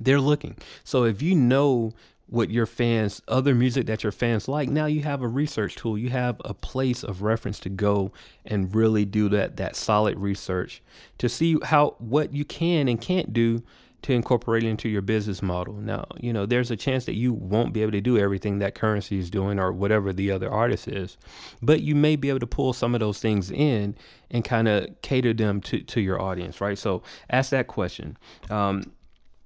They're 0.01 0.21
looking. 0.21 0.59
So 0.83 1.05
if 1.05 1.23
you 1.23 1.35
know 1.35 1.95
what 2.27 2.51
your 2.51 2.67
fans, 2.67 3.21
other 3.29 3.55
music 3.55 3.87
that 3.87 4.03
your 4.03 4.13
fans 4.13 4.49
like, 4.49 4.69
now 4.69 4.87
you 4.87 5.03
have 5.03 5.23
a 5.23 5.29
research 5.29 5.77
tool. 5.77 5.99
You 5.99 6.11
have 6.11 6.41
a 6.45 6.55
place 6.55 7.03
of 7.03 7.23
reference 7.23 7.61
to 7.61 7.69
go 7.69 8.13
and 8.45 8.75
really 8.75 9.05
do 9.05 9.29
that 9.29 9.57
that 9.59 9.77
solid 9.77 10.19
research 10.19 10.83
to 11.19 11.29
see 11.29 11.59
how 11.65 11.97
what 11.99 12.33
you 12.33 12.45
can 12.45 12.89
and 12.89 13.01
can't 13.01 13.33
do 13.33 13.63
to 14.05 14.13
incorporate 14.13 14.65
into 14.65 14.87
your 14.87 15.01
business 15.01 15.41
model. 15.41 15.75
Now, 15.75 16.05
you 16.21 16.31
know, 16.31 16.45
there's 16.45 16.71
a 16.71 16.77
chance 16.77 17.07
that 17.07 17.15
you 17.15 17.33
won't 17.33 17.73
be 17.73 17.81
able 17.81 17.93
to 17.93 18.03
do 18.03 18.19
everything 18.19 18.59
that 18.59 18.75
Curren$y 18.75 19.17
is 19.17 19.31
doing 19.31 19.59
or 19.59 19.73
whatever 19.73 20.13
the 20.13 20.31
other 20.31 20.51
artist 20.51 20.87
is, 20.89 21.17
but 21.63 21.81
you 21.81 21.95
may 21.95 22.15
be 22.15 22.29
able 22.29 22.41
to 22.41 22.47
pull 22.47 22.75
some 22.75 22.95
of 22.95 23.01
those 23.01 23.19
things 23.19 23.51
in 23.51 23.97
and 24.31 24.45
kind 24.45 24.69
of 24.69 24.89
cater 25.01 25.33
them 25.33 25.63
to, 25.63 25.81
to 25.81 26.03
your 26.03 26.21
audience, 26.21 26.61
right? 26.61 26.77
So 26.77 27.03
ask 27.31 27.49
that 27.51 27.67
question. 27.67 28.19
Um, 28.51 28.93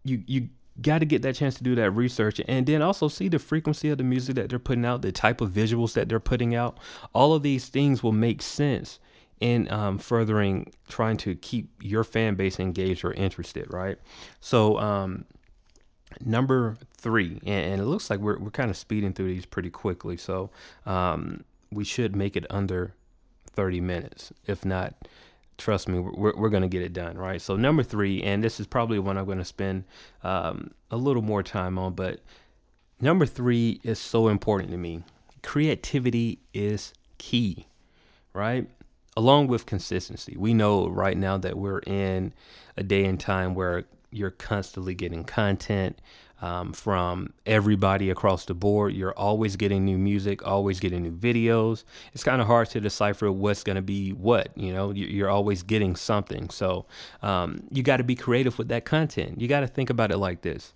you, 0.03 0.25
you 0.27 0.49
got 0.81 0.99
to 0.99 1.07
get 1.07 1.23
that 1.23 1.35
chance 1.35 1.57
to 1.57 1.65
do 1.65 1.75
that 1.75 1.91
research 1.91 2.41
and 2.47 2.67
then 2.67 2.83
also 2.83 3.09
see 3.09 3.29
the 3.29 3.39
frequency 3.39 3.91
of 3.91 3.99
the 3.99 4.05
music 4.05 4.37
that 4.37 4.49
they're 4.49 4.59
putting 4.59 4.85
out, 4.85 5.03
the 5.03 5.13
type 5.13 5.41
of 5.41 5.51
visuals 5.51 5.93
that 5.95 6.09
they're 6.09 6.21
putting 6.21 6.55
out. 6.55 6.79
All 7.13 7.35
of 7.35 7.43
these 7.43 7.69
things 7.69 8.03
will 8.03 8.13
make 8.13 8.43
sense 8.43 8.99
in 9.41 9.71
um, 9.73 9.99
furthering 9.99 10.73
trying 10.89 11.17
to 11.19 11.35
keep 11.37 11.71
your 11.81 12.05
fan 12.05 12.35
base 12.35 12.59
engaged 12.59 13.05
or 13.05 13.13
interested, 13.13 13.73
right? 13.73 13.99
So, 14.41 14.79
um, 14.79 15.25
number 16.21 16.77
three, 16.97 17.41
and, 17.47 17.73
and, 17.73 17.81
it 17.81 17.85
looks 17.85 18.11
like 18.11 18.19
we're, 18.19 18.39
we're 18.39 18.51
kind 18.51 18.71
of 18.71 18.77
speeding 18.77 19.13
through 19.13 19.29
these 19.29 19.47
pretty 19.47 19.71
quickly. 19.71 20.17
So, 20.17 20.51
um, 20.87 21.45
we 21.71 21.85
should 21.85 22.17
make 22.17 22.37
it 22.37 22.47
under 22.51 22.95
30 23.47 23.81
minutes. 23.81 24.33
If 24.47 24.65
not, 24.65 24.95
trust 25.59 25.89
me, 25.89 25.99
we're, 25.99 26.35
we're 26.37 26.49
going 26.49 26.63
to 26.63 26.69
get 26.69 26.83
it 26.83 26.93
done, 26.93 27.19
right? 27.19 27.43
So, 27.43 27.57
number 27.57 27.83
three, 27.83 28.23
and 28.23 28.43
this 28.43 28.59
is 28.59 28.67
probably 28.67 28.99
one 28.99 29.19
I'm 29.19 29.27
going 29.27 29.39
to 29.39 29.45
spend 29.45 29.85
um, 30.23 30.71
a 30.91 30.97
little 30.97 31.23
more 31.23 31.43
time 31.43 31.79
on, 31.79 31.95
but 31.95 32.21
number 33.01 33.27
three 33.27 33.81
is 33.83 33.99
so 33.99 34.29
important 34.29 34.71
to 34.71 34.79
me. 34.79 35.03
Creativity 35.43 36.39
is 36.55 36.93
key, 37.19 37.67
right? 38.33 38.69
Along 39.17 39.49
with 39.49 39.67
consistency. 39.67 40.37
We 40.39 40.55
know 40.55 40.89
right 40.89 41.17
now 41.17 41.37
that 41.39 41.59
we're 41.59 41.81
in 41.81 42.33
a 42.77 42.83
day 42.83 43.05
and 43.05 43.19
time 43.19 43.55
where 43.55 43.85
you're 44.11 44.31
constantly 44.31 44.95
getting 44.95 45.25
content 45.25 46.01
um, 46.41 46.73
from 46.73 47.33
everybody 47.47 48.11
across 48.11 48.45
the 48.45 48.55
board. 48.55 48.95
You're 48.95 49.13
always 49.13 49.57
getting 49.57 49.85
new 49.85 49.99
music, 49.99 50.47
always 50.47 50.81
getting 50.81 51.03
new 51.03 51.13
videos. 51.13 51.85
It's 52.15 52.25
kind 52.25 52.41
of 52.41 52.47
hard 52.47 52.71
to 52.71 52.81
decipher 52.81 53.31
what's 53.31 53.65
going 53.65 53.77
to 53.77 53.83
be 53.83 54.11
what. 54.11 54.51
You 54.57 54.73
know, 54.73 54.93
you're 54.93 55.31
always 55.31 55.63
getting 55.63 55.97
something. 55.97 56.51
So 56.51 56.87
um, 57.23 57.65
you 57.71 57.83
got 57.83 57.99
to 57.99 58.05
be 58.05 58.15
creative 58.15 58.59
with 58.59 58.69
that 58.69 58.85
content. 58.85 59.41
You 59.41 59.49
got 59.49 59.61
to 59.61 59.67
think 59.67 59.91
about 59.91 60.11
it 60.11 60.19
like 60.19 60.43
this: 60.43 60.75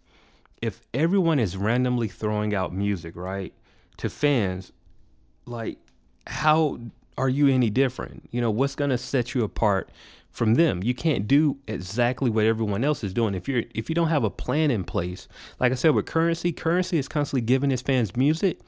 if 0.60 0.80
everyone 0.92 1.38
is 1.38 1.56
randomly 1.56 2.08
throwing 2.08 2.54
out 2.54 2.72
music, 2.72 3.14
right, 3.16 3.54
to 3.98 4.10
fans, 4.10 4.72
like 5.46 5.78
how 6.26 6.80
are 7.16 7.28
you 7.28 7.48
any 7.48 7.70
different? 7.70 8.28
You 8.32 8.40
know, 8.40 8.50
what's 8.50 8.74
going 8.74 8.90
to 8.90 8.98
set 8.98 9.34
you 9.34 9.44
apart 9.44 9.90
from 10.32 10.54
them. 10.54 10.82
You 10.82 10.94
can't 10.94 11.28
do 11.28 11.58
exactly 11.68 12.30
what 12.30 12.46
everyone 12.46 12.82
else 12.82 13.04
is 13.04 13.12
doing. 13.12 13.34
If 13.34 13.46
you're 13.46 13.64
if 13.74 13.88
you 13.88 13.94
don't 13.94 14.08
have 14.08 14.24
a 14.24 14.30
plan 14.30 14.70
in 14.70 14.82
place, 14.82 15.28
like 15.60 15.70
I 15.70 15.76
said 15.76 15.94
with 15.94 16.06
Curren$y, 16.06 16.50
Curren$y 16.50 16.98
is 16.98 17.06
constantly 17.06 17.42
giving 17.42 17.70
his 17.70 17.82
fans 17.82 18.16
music, 18.16 18.58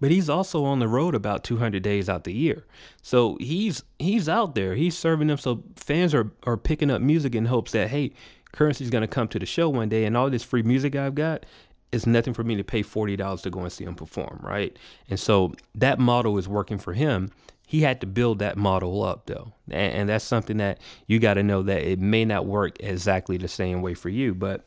but 0.00 0.10
he's 0.10 0.28
also 0.28 0.64
on 0.64 0.80
the 0.80 0.88
road 0.88 1.14
about 1.14 1.44
200 1.44 1.82
days 1.82 2.08
out 2.08 2.24
the 2.24 2.34
year. 2.34 2.66
So 3.00 3.36
he's 3.40 3.84
he's 3.98 4.28
out 4.28 4.54
there. 4.54 4.74
He's 4.74 4.98
serving 4.98 5.28
them 5.28 5.38
so 5.38 5.62
fans 5.76 6.12
are 6.12 6.32
are 6.42 6.56
picking 6.56 6.90
up 6.90 7.00
music 7.00 7.34
in 7.34 7.46
hopes 7.46 7.72
that 7.72 7.90
hey, 7.90 8.12
Curren$y's 8.52 8.90
going 8.90 9.02
to 9.02 9.08
come 9.08 9.28
to 9.28 9.38
the 9.38 9.46
show 9.46 9.68
one 9.68 9.88
day 9.88 10.04
and 10.04 10.16
all 10.16 10.28
this 10.28 10.42
free 10.42 10.62
music 10.62 10.96
I've 10.96 11.14
got 11.14 11.46
is 11.92 12.06
nothing 12.06 12.32
for 12.32 12.42
me 12.42 12.56
to 12.56 12.64
pay 12.64 12.82
$40 12.82 13.42
to 13.42 13.50
go 13.50 13.60
and 13.60 13.70
see 13.70 13.84
him 13.84 13.94
perform, 13.94 14.40
right? 14.42 14.76
And 15.10 15.20
so 15.20 15.52
that 15.74 15.98
model 15.98 16.38
is 16.38 16.48
working 16.48 16.78
for 16.78 16.94
him 16.94 17.30
he 17.72 17.80
had 17.80 18.02
to 18.02 18.06
build 18.06 18.38
that 18.38 18.58
model 18.58 19.02
up 19.02 19.24
though. 19.24 19.54
And, 19.70 19.94
and 19.94 20.08
that's 20.10 20.26
something 20.26 20.58
that 20.58 20.78
you 21.06 21.18
got 21.18 21.34
to 21.34 21.42
know 21.42 21.62
that 21.62 21.80
it 21.80 21.98
may 21.98 22.22
not 22.22 22.44
work 22.44 22.76
exactly 22.80 23.38
the 23.38 23.48
same 23.48 23.80
way 23.80 23.94
for 23.94 24.10
you 24.10 24.34
but 24.34 24.66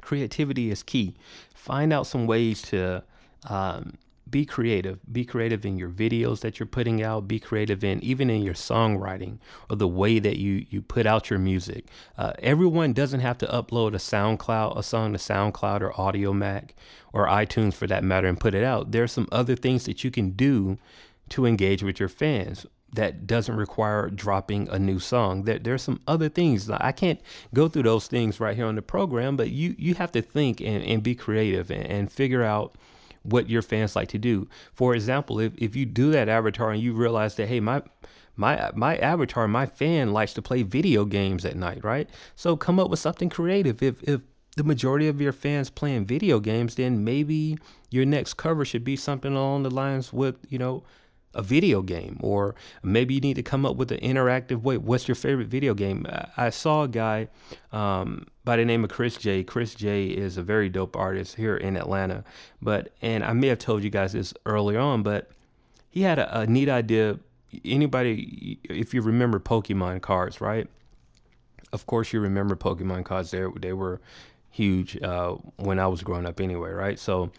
creativity 0.00 0.72
is 0.72 0.82
key. 0.82 1.14
Find 1.54 1.92
out 1.92 2.08
some 2.08 2.26
ways 2.26 2.62
to 2.62 3.04
um, 3.48 3.96
be 4.28 4.44
creative. 4.44 4.98
Be 5.12 5.24
creative 5.24 5.64
in 5.64 5.78
your 5.78 5.88
videos 5.88 6.40
that 6.40 6.58
you're 6.58 6.66
putting 6.66 7.00
out. 7.00 7.28
Be 7.28 7.38
creative 7.38 7.84
in 7.84 8.02
even 8.02 8.28
in 8.28 8.42
your 8.42 8.54
songwriting 8.54 9.38
or 9.68 9.76
the 9.76 9.86
way 9.86 10.18
that 10.18 10.36
you 10.36 10.66
you 10.68 10.82
put 10.82 11.06
out 11.06 11.30
your 11.30 11.38
music. 11.38 11.84
Uh, 12.18 12.32
everyone 12.40 12.92
doesn't 12.92 13.20
have 13.20 13.38
to 13.38 13.46
upload 13.46 13.94
a 13.94 13.98
soundcloud 13.98 14.76
a 14.76 14.82
song 14.82 15.12
to 15.12 15.18
soundcloud 15.20 15.80
or 15.80 15.92
Audiomack 15.92 16.70
or 17.12 17.28
itunes 17.28 17.74
for 17.74 17.86
that 17.86 18.02
matter 18.02 18.26
and 18.26 18.40
put 18.40 18.52
it 18.52 18.64
out. 18.64 18.90
There 18.90 19.04
are 19.04 19.08
some 19.08 19.28
other 19.30 19.54
things 19.54 19.84
that 19.84 20.02
you 20.02 20.10
can 20.10 20.30
do 20.30 20.76
to 21.30 21.46
engage 21.46 21.82
with 21.82 21.98
your 21.98 22.08
fans 22.08 22.66
that 22.92 23.26
doesn't 23.26 23.56
require 23.56 24.10
dropping 24.10 24.68
a 24.68 24.78
new 24.78 24.98
song. 24.98 25.44
There, 25.44 25.58
there's 25.58 25.82
some 25.82 26.00
other 26.06 26.28
things. 26.28 26.68
I 26.68 26.92
can't 26.92 27.20
go 27.54 27.68
through 27.68 27.84
those 27.84 28.08
things 28.08 28.40
right 28.40 28.56
here 28.56 28.66
on 28.66 28.74
the 28.74 28.82
program, 28.82 29.36
but 29.36 29.50
you 29.50 29.74
you 29.78 29.94
have 29.94 30.12
to 30.12 30.22
think 30.22 30.60
and, 30.60 30.82
and 30.82 31.02
be 31.02 31.14
creative 31.14 31.70
and, 31.70 31.86
and 31.86 32.12
figure 32.12 32.42
out 32.42 32.76
what 33.22 33.48
your 33.48 33.62
fans 33.62 33.94
like 33.94 34.08
to 34.08 34.18
do. 34.18 34.48
For 34.72 34.94
example, 34.94 35.38
if, 35.38 35.52
if 35.56 35.76
you 35.76 35.86
do 35.86 36.10
that 36.10 36.28
avatar 36.28 36.70
and 36.70 36.82
you 36.82 36.92
realize 36.92 37.36
that 37.36 37.48
hey 37.48 37.60
my 37.60 37.82
my 38.36 38.70
my 38.74 38.96
avatar, 38.96 39.46
my 39.46 39.66
fan 39.66 40.12
likes 40.12 40.34
to 40.34 40.42
play 40.42 40.62
video 40.62 41.04
games 41.04 41.44
at 41.44 41.56
night, 41.56 41.84
right? 41.84 42.08
So 42.34 42.56
come 42.56 42.80
up 42.80 42.90
with 42.90 42.98
something 42.98 43.28
creative. 43.28 43.82
If 43.82 44.02
if 44.02 44.22
the 44.56 44.64
majority 44.64 45.06
of 45.06 45.20
your 45.20 45.32
fans 45.32 45.70
playing 45.70 46.06
video 46.06 46.40
games, 46.40 46.74
then 46.74 47.04
maybe 47.04 47.56
your 47.88 48.04
next 48.04 48.34
cover 48.34 48.64
should 48.64 48.82
be 48.82 48.96
something 48.96 49.32
along 49.32 49.62
the 49.62 49.70
lines 49.70 50.12
with, 50.12 50.36
you 50.48 50.58
know, 50.58 50.82
a 51.34 51.42
video 51.42 51.80
game 51.80 52.18
or 52.22 52.54
maybe 52.82 53.14
you 53.14 53.20
need 53.20 53.34
to 53.34 53.42
come 53.42 53.64
up 53.64 53.76
with 53.76 53.92
an 53.92 54.00
interactive 54.00 54.62
way. 54.62 54.76
What's 54.76 55.06
your 55.06 55.14
favorite 55.14 55.48
video 55.48 55.74
game? 55.74 56.06
I 56.36 56.50
saw 56.50 56.82
a 56.82 56.88
guy 56.88 57.28
um, 57.72 58.26
by 58.44 58.56
the 58.56 58.64
name 58.64 58.82
of 58.84 58.90
chris 58.90 59.16
j. 59.16 59.44
Chris 59.44 59.74
j 59.74 60.06
is 60.06 60.36
a 60.36 60.42
very 60.42 60.68
dope 60.68 60.96
artist 60.96 61.36
here 61.36 61.56
in 61.56 61.76
atlanta 61.76 62.24
but 62.60 62.92
and 63.00 63.22
i 63.22 63.32
may 63.32 63.46
have 63.48 63.58
told 63.58 63.84
you 63.84 63.90
guys 63.90 64.12
this 64.12 64.34
earlier 64.44 64.80
on 64.80 65.02
but 65.02 65.30
he 65.90 66.02
had 66.02 66.18
a, 66.18 66.40
a 66.40 66.46
neat 66.46 66.68
idea. 66.68 67.18
Anybody 67.64 68.58
if 68.64 68.94
you 68.94 69.02
remember 69.02 69.40
pokemon 69.40 70.00
cards 70.00 70.40
right? 70.40 70.68
Of 71.72 71.86
course 71.86 72.12
you 72.12 72.20
remember 72.20 72.56
pokemon 72.56 73.04
cards. 73.04 73.32
They, 73.32 73.44
they 73.60 73.72
were 73.72 74.00
huge 74.52 75.00
uh, 75.00 75.32
when 75.56 75.78
i 75.78 75.86
was 75.86 76.02
growing 76.02 76.26
up 76.26 76.40
anyway 76.40 76.70
right? 76.70 76.98
So 76.98 77.32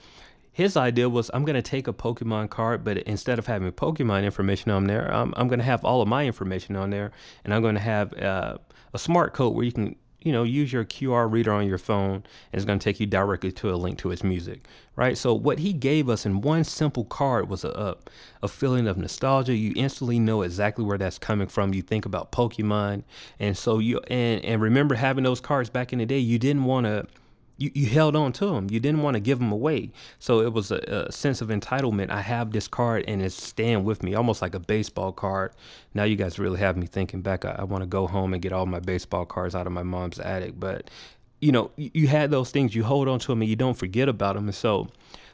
his 0.52 0.76
idea 0.76 1.08
was 1.10 1.32
I'm 1.34 1.46
going 1.46 1.56
to 1.56 1.62
take 1.62 1.88
a 1.88 1.94
Pokemon 1.94 2.50
card, 2.50 2.84
but 2.84 2.98
instead 3.00 3.40
of 3.40 3.48
having 3.48 3.72
Pokemon 3.72 4.24
information 4.24 4.70
on 4.72 4.86
there, 4.86 5.12
I'm, 5.14 5.34
I'm 5.38 5.48
going 5.48 5.60
to 5.60 5.66
have 5.66 5.86
all 5.86 6.02
of 6.02 6.08
my 6.08 6.26
information 6.26 6.76
on 6.76 6.90
there, 6.90 7.12
and 7.44 7.54
I'm 7.54 7.62
going 7.62 7.76
to 7.76 7.82
have 7.82 8.14
uh, 8.14 8.58
a 8.94 9.00
smart 9.00 9.34
code 9.34 9.56
where 9.56 9.64
you 9.64 9.72
can, 9.72 9.96
you 10.20 10.34
know, 10.34 10.44
use 10.44 10.74
your 10.74 10.84
QR 10.84 11.32
reader 11.32 11.54
on 11.54 11.68
your 11.68 11.78
phone, 11.78 12.16
and 12.16 12.24
it's 12.52 12.66
going 12.66 12.78
to 12.78 12.84
take 12.84 13.00
you 13.00 13.06
directly 13.06 13.54
to 13.54 13.74
a 13.74 13.76
link 13.76 13.98
to 14.00 14.10
his 14.10 14.26
music, 14.26 14.68
right? 14.98 15.18
So 15.18 15.34
what 15.34 15.60
he 15.60 15.72
gave 15.72 16.10
us 16.10 16.26
in 16.26 16.42
one 16.42 16.66
simple 16.66 17.06
card 17.06 17.48
was 17.48 17.64
a, 17.64 17.70
a, 17.70 17.96
a 18.44 18.48
feeling 18.50 18.88
of 18.88 18.98
nostalgia. 18.98 19.56
You 19.56 19.72
instantly 19.78 20.20
know 20.20 20.42
exactly 20.42 20.84
where 20.84 20.98
that's 20.98 21.18
coming 21.18 21.48
from. 21.48 21.74
You 21.74 21.82
think 21.82 22.06
about 22.06 22.34
Pokemon, 22.34 23.04
and 23.40 23.58
so 23.58 23.80
you 23.80 24.02
and 24.10 24.44
and 24.44 24.62
remember 24.62 24.96
having 24.96 25.24
those 25.24 25.40
cards 25.40 25.70
back 25.70 25.94
in 25.94 26.00
the 26.00 26.06
day. 26.06 26.20
You 26.20 26.38
didn't 26.38 26.66
want 26.66 26.88
to 26.88 27.08
you, 27.62 27.72
you 27.76 27.86
held 27.88 28.16
on 28.16 28.34
to 28.34 28.48
them. 28.48 28.68
You 28.72 28.80
didn't 28.80 29.04
want 29.04 29.14
to 29.14 29.20
give 29.20 29.38
them 29.40 29.52
away. 29.52 29.92
So 30.18 30.42
it 30.42 30.52
was 30.52 30.72
a, 30.72 31.08
a, 31.08 31.12
sense 31.12 31.42
of 31.42 31.50
entitlement. 31.50 32.10
I 32.10 32.22
have 32.22 32.52
this 32.52 32.68
card 32.68 33.06
and 33.08 33.22
it's 33.22 33.36
staying 33.36 33.84
with 33.84 34.02
me, 34.02 34.16
almost 34.16 34.42
like 34.42 34.56
a 34.56 34.60
baseball 34.60 35.12
card. 35.12 35.54
Now 35.94 36.04
you 36.04 36.16
guys 36.16 36.40
really 36.40 36.60
have 36.60 36.76
me 36.76 36.88
thinking 36.88 37.22
back. 37.22 37.46
I, 37.46 37.58
I 37.60 37.64
want 37.64 37.84
to 37.84 37.88
go 37.88 38.08
home 38.08 38.34
and 38.34 38.42
get 38.42 38.52
all 38.52 38.66
my 38.66 38.80
baseball 38.80 39.26
cards 39.26 39.54
out 39.54 39.68
of 39.68 39.74
my 39.74 39.84
mom's 39.84 40.20
attic. 40.20 40.60
But, 40.60 40.90
you 41.40 41.52
know, 41.52 41.70
you, 41.76 41.92
you 41.94 42.08
had 42.08 42.32
those 42.32 42.50
things, 42.50 42.74
you 42.74 42.84
hold 42.84 43.08
on 43.08 43.20
to 43.20 43.28
them 43.28 43.42
and 43.42 43.50
you 43.50 43.56
don't 43.56 43.78
forget 43.78 44.10
about 44.10 44.36
them. 44.36 44.46
And 44.46 44.56
so 44.56 44.88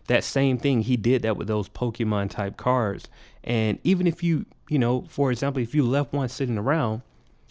that 0.08 0.26
same 0.26 0.58
thing, 0.58 0.82
he 0.82 0.98
did 0.98 1.22
that 1.22 1.38
with 1.38 1.48
those 1.48 1.70
Pokemon 1.70 2.30
type 2.32 2.58
cards. 2.58 3.08
And 3.44 3.80
even 3.86 4.06
if 4.06 4.22
you, 4.22 4.46
you 4.68 4.80
know, 4.80 5.06
for 5.08 5.32
example, 5.32 5.64
if 5.64 5.74
you 5.74 5.84
left 5.84 6.12
one 6.12 6.28
sitting 6.28 6.58
around, 6.58 7.04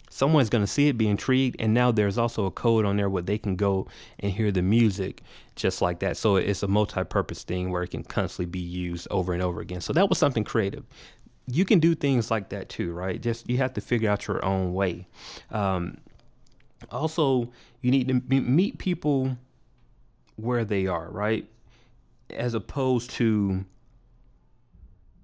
someone's 0.09 0.49
going 0.49 0.63
to 0.63 0.67
see 0.67 0.87
it, 0.87 0.97
be 0.97 1.07
intrigued, 1.07 1.55
and 1.59 1.73
now 1.73 1.91
there's 1.91 2.17
also 2.17 2.45
a 2.45 2.51
code 2.51 2.85
on 2.85 2.97
there 2.97 3.09
where 3.09 3.21
they 3.21 3.37
can 3.37 3.55
go 3.55 3.87
and 4.19 4.31
hear 4.31 4.51
the 4.51 4.61
music 4.61 5.21
just 5.55 5.81
like 5.81 5.99
that. 5.99 6.17
So 6.17 6.35
it's 6.37 6.63
a 6.63 6.67
multi-purpose 6.67 7.43
thing 7.43 7.71
where 7.71 7.83
it 7.83 7.91
can 7.91 8.03
constantly 8.03 8.45
be 8.45 8.59
used 8.59 9.07
over 9.11 9.33
and 9.33 9.41
over 9.41 9.61
again. 9.61 9.81
So 9.81 9.93
that 9.93 10.09
was 10.09 10.17
something 10.17 10.43
creative. 10.43 10.85
You 11.47 11.65
can 11.65 11.79
do 11.79 11.95
things 11.95 12.29
like 12.29 12.49
that 12.49 12.69
too, 12.69 12.91
right? 12.91 13.21
Just 13.21 13.49
you 13.49 13.57
have 13.57 13.73
to 13.73 13.81
figure 13.81 14.09
out 14.09 14.27
your 14.27 14.43
own 14.43 14.73
way. 14.73 15.07
Um, 15.49 15.97
also, 16.91 17.51
you 17.81 17.91
need 17.91 18.07
to 18.07 18.41
meet 18.41 18.77
people 18.77 19.37
where 20.35 20.65
they 20.65 20.87
are, 20.87 21.09
right? 21.09 21.49
As 22.29 22.53
opposed 22.53 23.11
to 23.11 23.65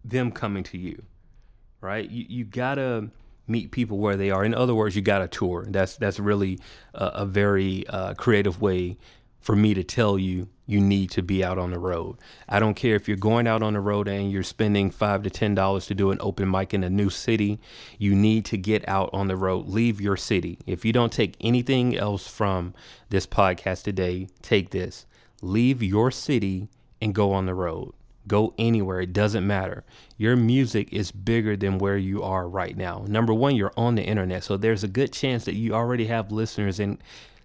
them 0.04 0.32
coming 0.32 0.64
to 0.64 0.78
you, 0.78 1.04
right? 1.82 2.10
You 2.10 2.26
you 2.28 2.46
gotta 2.46 3.10
meet 3.48 3.72
people 3.72 3.98
where 3.98 4.16
they 4.18 4.32
are. 4.32 4.44
In 4.44 4.54
other 4.54 4.76
words, 4.76 4.96
you 4.96 5.02
got 5.02 5.22
a 5.22 5.28
tour. 5.28 5.66
That's 5.68 5.98
that's 5.98 6.20
really 6.20 6.60
a, 6.94 7.06
a 7.06 7.26
very 7.26 7.86
uh, 7.88 8.14
creative 8.16 8.62
way 8.62 8.98
for 9.40 9.56
me 9.58 9.74
to 9.74 9.84
tell 9.84 10.18
you 10.18 10.48
you 10.66 10.80
need 10.80 11.12
to 11.12 11.22
be 11.22 11.44
out 11.44 11.58
on 11.58 11.72
the 11.72 11.78
road. 11.78 12.18
I 12.48 12.60
don't 12.60 12.76
care 12.76 12.96
if 12.96 13.10
you're 13.10 13.18
going 13.18 13.46
out 13.46 13.62
on 13.62 13.74
the 13.74 13.82
road 13.82 14.08
and 14.08 14.32
you're 14.32 14.42
spending 14.44 14.90
five 14.90 15.24
to 15.24 15.30
ten 15.30 15.54
dollars 15.54 15.86
to 15.88 15.96
do 15.96 16.12
an 16.12 16.18
open 16.22 16.50
mic 16.50 16.74
in 16.74 16.84
a 16.84 16.90
new 16.90 17.10
city. 17.10 17.60
You 17.98 18.16
need 18.16 18.46
to 18.46 18.58
get 18.58 18.88
out 18.88 19.10
on 19.12 19.28
the 19.28 19.36
road. 19.36 19.68
Leave 19.68 20.00
your 20.00 20.16
city. 20.16 20.60
If 20.66 20.86
you 20.86 20.94
don't 20.94 21.12
take 21.12 21.36
anything 21.42 21.98
else 21.98 22.28
from 22.28 22.74
this 23.10 23.28
podcast 23.28 23.84
today, 23.84 24.28
take 24.42 24.70
this. 24.70 25.06
Leave 25.42 25.84
your 25.84 26.10
city 26.10 26.70
and 27.02 27.14
go 27.14 27.34
on 27.34 27.46
the 27.46 27.54
road. 27.54 27.94
Go 28.28 28.54
anywhere, 28.58 29.02
it 29.02 29.14
doesn't 29.14 29.46
matter. 29.46 29.84
Your 30.18 30.36
music 30.36 30.92
is 30.94 31.12
bigger 31.12 31.58
than 31.58 31.78
where 31.78 31.98
you 31.98 32.24
are 32.24 32.48
right 32.48 32.76
now. 32.78 33.04
Number 33.08 33.34
one, 33.34 33.56
you're 33.56 33.74
on 33.76 33.96
the 33.96 34.04
internet, 34.04 34.44
so 34.44 34.58
there's 34.58 34.84
a 34.84 34.88
good 34.88 35.12
chance 35.12 35.46
that 35.46 35.56
you 35.56 35.74
already 35.74 36.06
have 36.06 36.32
listeners 36.32 36.80
in 36.80 37.00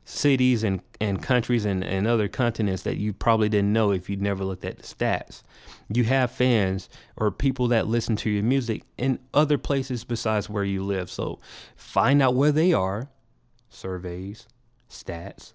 cities 0.04 0.64
and, 0.64 0.80
and 1.00 1.22
countries 1.22 1.66
and, 1.66 1.84
and 1.84 2.06
other 2.06 2.28
continents 2.28 2.82
that 2.82 2.96
you 2.96 3.12
probably 3.12 3.48
didn't 3.48 3.72
know 3.72 3.90
if 3.90 4.08
you'd 4.08 4.22
never 4.22 4.42
looked 4.42 4.64
at 4.64 4.78
the 4.78 4.82
stats. 4.82 5.42
You 5.92 6.04
have 6.04 6.30
fans 6.30 6.88
or 7.14 7.30
people 7.30 7.68
that 7.68 7.86
listen 7.86 8.16
to 8.16 8.30
your 8.30 8.42
music 8.42 8.84
in 8.96 9.18
other 9.34 9.58
places 9.58 10.04
besides 10.04 10.48
where 10.48 10.64
you 10.64 10.82
live. 10.82 11.10
So 11.10 11.40
find 11.76 12.22
out 12.22 12.34
where 12.34 12.52
they 12.52 12.72
are, 12.72 13.10
surveys, 13.68 14.46
stats, 14.88 15.52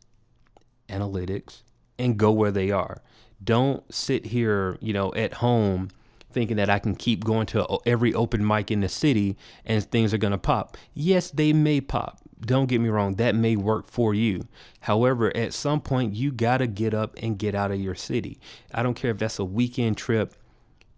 analytics, 0.87 1.63
and 1.97 2.17
go 2.17 2.31
where 2.31 2.51
they 2.51 2.69
are. 2.69 3.01
Don't 3.43 3.91
sit 3.93 4.27
here, 4.27 4.77
you 4.79 4.93
know, 4.93 5.13
at 5.13 5.35
home 5.35 5.89
thinking 6.31 6.57
that 6.57 6.69
I 6.69 6.79
can 6.79 6.95
keep 6.95 7.23
going 7.23 7.45
to 7.47 7.79
every 7.85 8.13
open 8.13 8.45
mic 8.45 8.71
in 8.71 8.81
the 8.81 8.89
city 8.89 9.37
and 9.65 9.83
things 9.83 10.13
are 10.13 10.17
going 10.17 10.31
to 10.31 10.37
pop. 10.37 10.77
Yes, 10.93 11.29
they 11.29 11.53
may 11.53 11.79
pop. 11.79 12.19
Don't 12.41 12.65
get 12.65 12.81
me 12.81 12.89
wrong, 12.89 13.15
that 13.15 13.35
may 13.35 13.55
work 13.55 13.87
for 13.87 14.13
you. 14.13 14.47
However, 14.81 15.35
at 15.37 15.53
some 15.53 15.79
point, 15.79 16.13
you 16.13 16.31
got 16.31 16.57
to 16.57 16.67
get 16.67 16.93
up 16.93 17.15
and 17.21 17.37
get 17.37 17.55
out 17.55 17.71
of 17.71 17.79
your 17.79 17.95
city. 17.95 18.37
I 18.73 18.83
don't 18.83 18.95
care 18.95 19.11
if 19.11 19.17
that's 19.19 19.39
a 19.39 19.45
weekend 19.45 19.95
trip, 19.97 20.33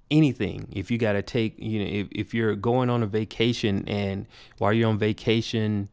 anything. 0.10 0.68
If 0.72 0.90
you 0.90 0.98
got 0.98 1.14
to 1.14 1.22
take, 1.22 1.60
you 1.60 1.80
know, 1.80 1.86
if, 1.86 2.08
if 2.12 2.34
you're 2.34 2.56
going 2.56 2.90
on 2.90 3.04
a 3.04 3.08
vacation 3.08 3.88
and 3.88 4.25
while 4.58 4.74
you're 4.74 4.90
on 4.90 4.98
vacation, 4.98 5.90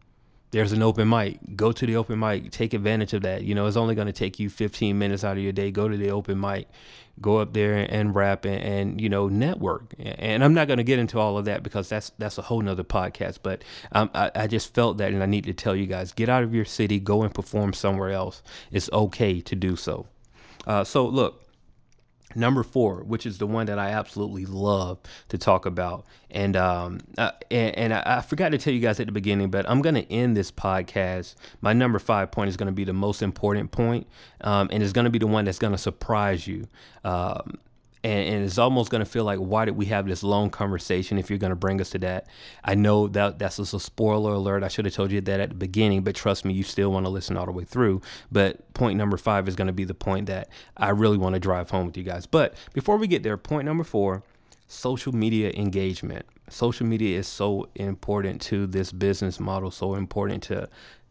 there's 0.53 0.73
an 0.73 0.83
open 0.83 1.09
mic. 1.09 1.39
Go 1.57 1.73
to 1.73 1.87
the 1.87 1.97
open 1.97 2.19
mic. 2.19 2.51
Take 2.51 2.75
advantage 2.75 3.15
of 3.15 3.23
that. 3.23 3.43
You 3.43 3.55
know, 3.55 3.67
it's 3.67 3.77
only 3.77 3.95
going 3.95 4.07
to 4.07 4.13
take 4.13 4.39
you 4.39 4.51
15 4.51 4.99
minutes 4.99 5.25
out 5.25 5.39
of 5.39 5.43
your 5.43 5.53
day. 5.53 5.71
Go 5.71 5.89
to 5.89 5.97
the 5.97 6.11
open 6.11 6.39
mic. 6.39 6.69
Go 7.21 7.39
up 7.39 7.55
there 7.55 7.87
and 7.91 8.15
rap 8.15 8.45
and, 8.45 8.63
and 8.63 9.01
you 9.01 9.09
know 9.09 9.29
network. 9.29 9.95
And 9.99 10.45
I'm 10.45 10.55
not 10.55 10.67
going 10.67 10.77
to 10.77 10.85
get 10.85 10.99
into 10.99 11.19
all 11.19 11.37
of 11.39 11.47
that 11.47 11.63
because 11.63 11.89
that's 11.89 12.13
that's 12.19 12.39
a 12.39 12.43
whole 12.43 12.61
nother 12.61 12.85
podcast. 12.85 13.39
But 13.43 13.65
um, 13.93 14.11
I, 14.15 14.31
I 14.35 14.47
just 14.47 14.75
felt 14.75 14.99
that, 14.99 15.13
and 15.13 15.23
I 15.23 15.27
need 15.27 15.45
to 15.45 15.53
tell 15.53 15.75
you 15.75 15.87
guys: 15.87 16.13
get 16.13 16.29
out 16.29 16.43
of 16.43 16.55
your 16.55 16.65
city. 16.65 16.99
Go 17.01 17.23
and 17.23 17.35
perform 17.35 17.73
somewhere 17.73 18.11
else. 18.11 18.43
It's 18.71 18.91
okay 18.93 19.41
to 19.41 19.57
do 19.57 19.77
so. 19.77 20.07
Uh, 20.67 20.85
so 20.85 21.07
look, 21.07 21.43
Number 22.35 22.63
four, 22.63 23.03
which 23.03 23.27
is 23.27 23.39
the 23.39 23.47
one 23.47 23.67
that 23.67 23.79
I 23.79 23.91
absolutely 23.91 24.47
love 24.47 24.99
to 25.29 25.39
talk 25.39 25.67
about, 25.67 26.05
and 26.31 26.57
um, 26.57 27.01
uh, 27.19 27.33
and, 27.51 27.77
and 27.77 27.95
I, 27.95 28.03
I, 28.19 28.21
forgot 28.21 28.51
to 28.51 28.59
tell 28.59 28.73
you 28.73 28.81
guys 28.81 29.01
at 29.01 29.07
the 29.07 29.13
beginning, 29.13 29.51
but 29.51 29.69
I'm 29.69 29.83
going 29.83 29.95
to 29.95 30.11
end 30.13 30.37
this 30.37 30.51
podcast. 30.51 31.35
My 31.61 31.73
number 31.73 31.99
five 31.99 32.31
point 32.31 32.49
is 32.49 32.57
going 32.57 32.67
to 32.67 32.73
be 32.73 32.85
the 32.85 32.93
most 32.93 33.23
important 33.23 33.71
point, 33.71 34.07
um, 34.41 34.69
and 34.73 34.83
it's 34.83 34.93
going 34.93 35.05
to 35.05 35.11
be 35.11 35.19
the 35.19 35.27
one 35.27 35.45
that's 35.45 35.59
going 35.59 35.73
to 35.73 35.79
surprise 35.79 36.47
you. 36.47 36.69
Um, 37.05 37.59
and, 38.05 38.29
and 38.29 38.45
it's 38.45 38.59
almost 38.59 38.91
going 38.91 39.05
to 39.05 39.11
feel 39.11 39.25
like 39.25 39.39
why 39.39 39.65
did 39.65 39.77
we 39.77 39.87
have 39.87 40.07
this 40.07 40.23
long 40.23 40.51
conversation 40.51 41.19
if 41.19 41.31
you're 41.31 41.39
going 41.39 41.51
to 41.51 41.57
bring 41.57 41.81
us 41.81 41.91
to 41.91 41.99
that? 42.01 42.27
I 42.65 42.75
know 42.75 43.09
that 43.09 43.39
that's 43.39 43.59
just 43.59 43.75
a 43.75 43.81
spoiler 43.81 44.33
alert. 44.33 44.63
I 44.63 44.69
should 44.69 44.85
have 44.85 44.95
told 44.95 45.13
you 45.13 45.21
that 45.21 45.41
at 45.41 45.51
the 45.51 45.55
beginning 45.55 46.03
but 46.03 46.15
trust 46.15 46.45
me 46.45 46.53
you 46.53 46.65
still 46.65 46.91
want 46.91 47.07
to 47.07 47.11
listen 47.11 47.37
all 47.37 47.47
the 47.47 47.53
way 47.53 47.65
through. 47.65 48.01
But 48.31 48.73
point 48.75 48.99
number 48.99 49.17
five 49.17 49.47
is 49.49 49.57
going 49.57 49.67
to 49.67 49.73
be 49.73 49.85
the 49.85 49.95
point 49.95 50.27
that 50.27 50.49
i 50.77 50.89
really 50.89 51.19
want 51.19 51.35
to 51.35 51.41
drive 51.41 51.71
home 51.71 51.87
with 51.87 51.97
you 51.97 52.03
guys. 52.03 52.27
But 52.27 52.55
before 52.73 52.97
we 52.97 53.07
get 53.07 53.23
there 53.23 53.37
point 53.37 53.67
number 53.67 53.85
four 53.85 54.23
social 54.67 55.15
media 55.15 55.53
engagement. 55.55 56.25
Social 56.49 56.87
media 56.87 57.19
is 57.19 57.27
so 57.27 57.69
important 57.75 58.41
to 58.43 58.67
this 58.67 58.91
business 58.91 59.39
model 59.39 59.71
so 59.71 59.95
important 59.95 60.43
to 60.45 60.69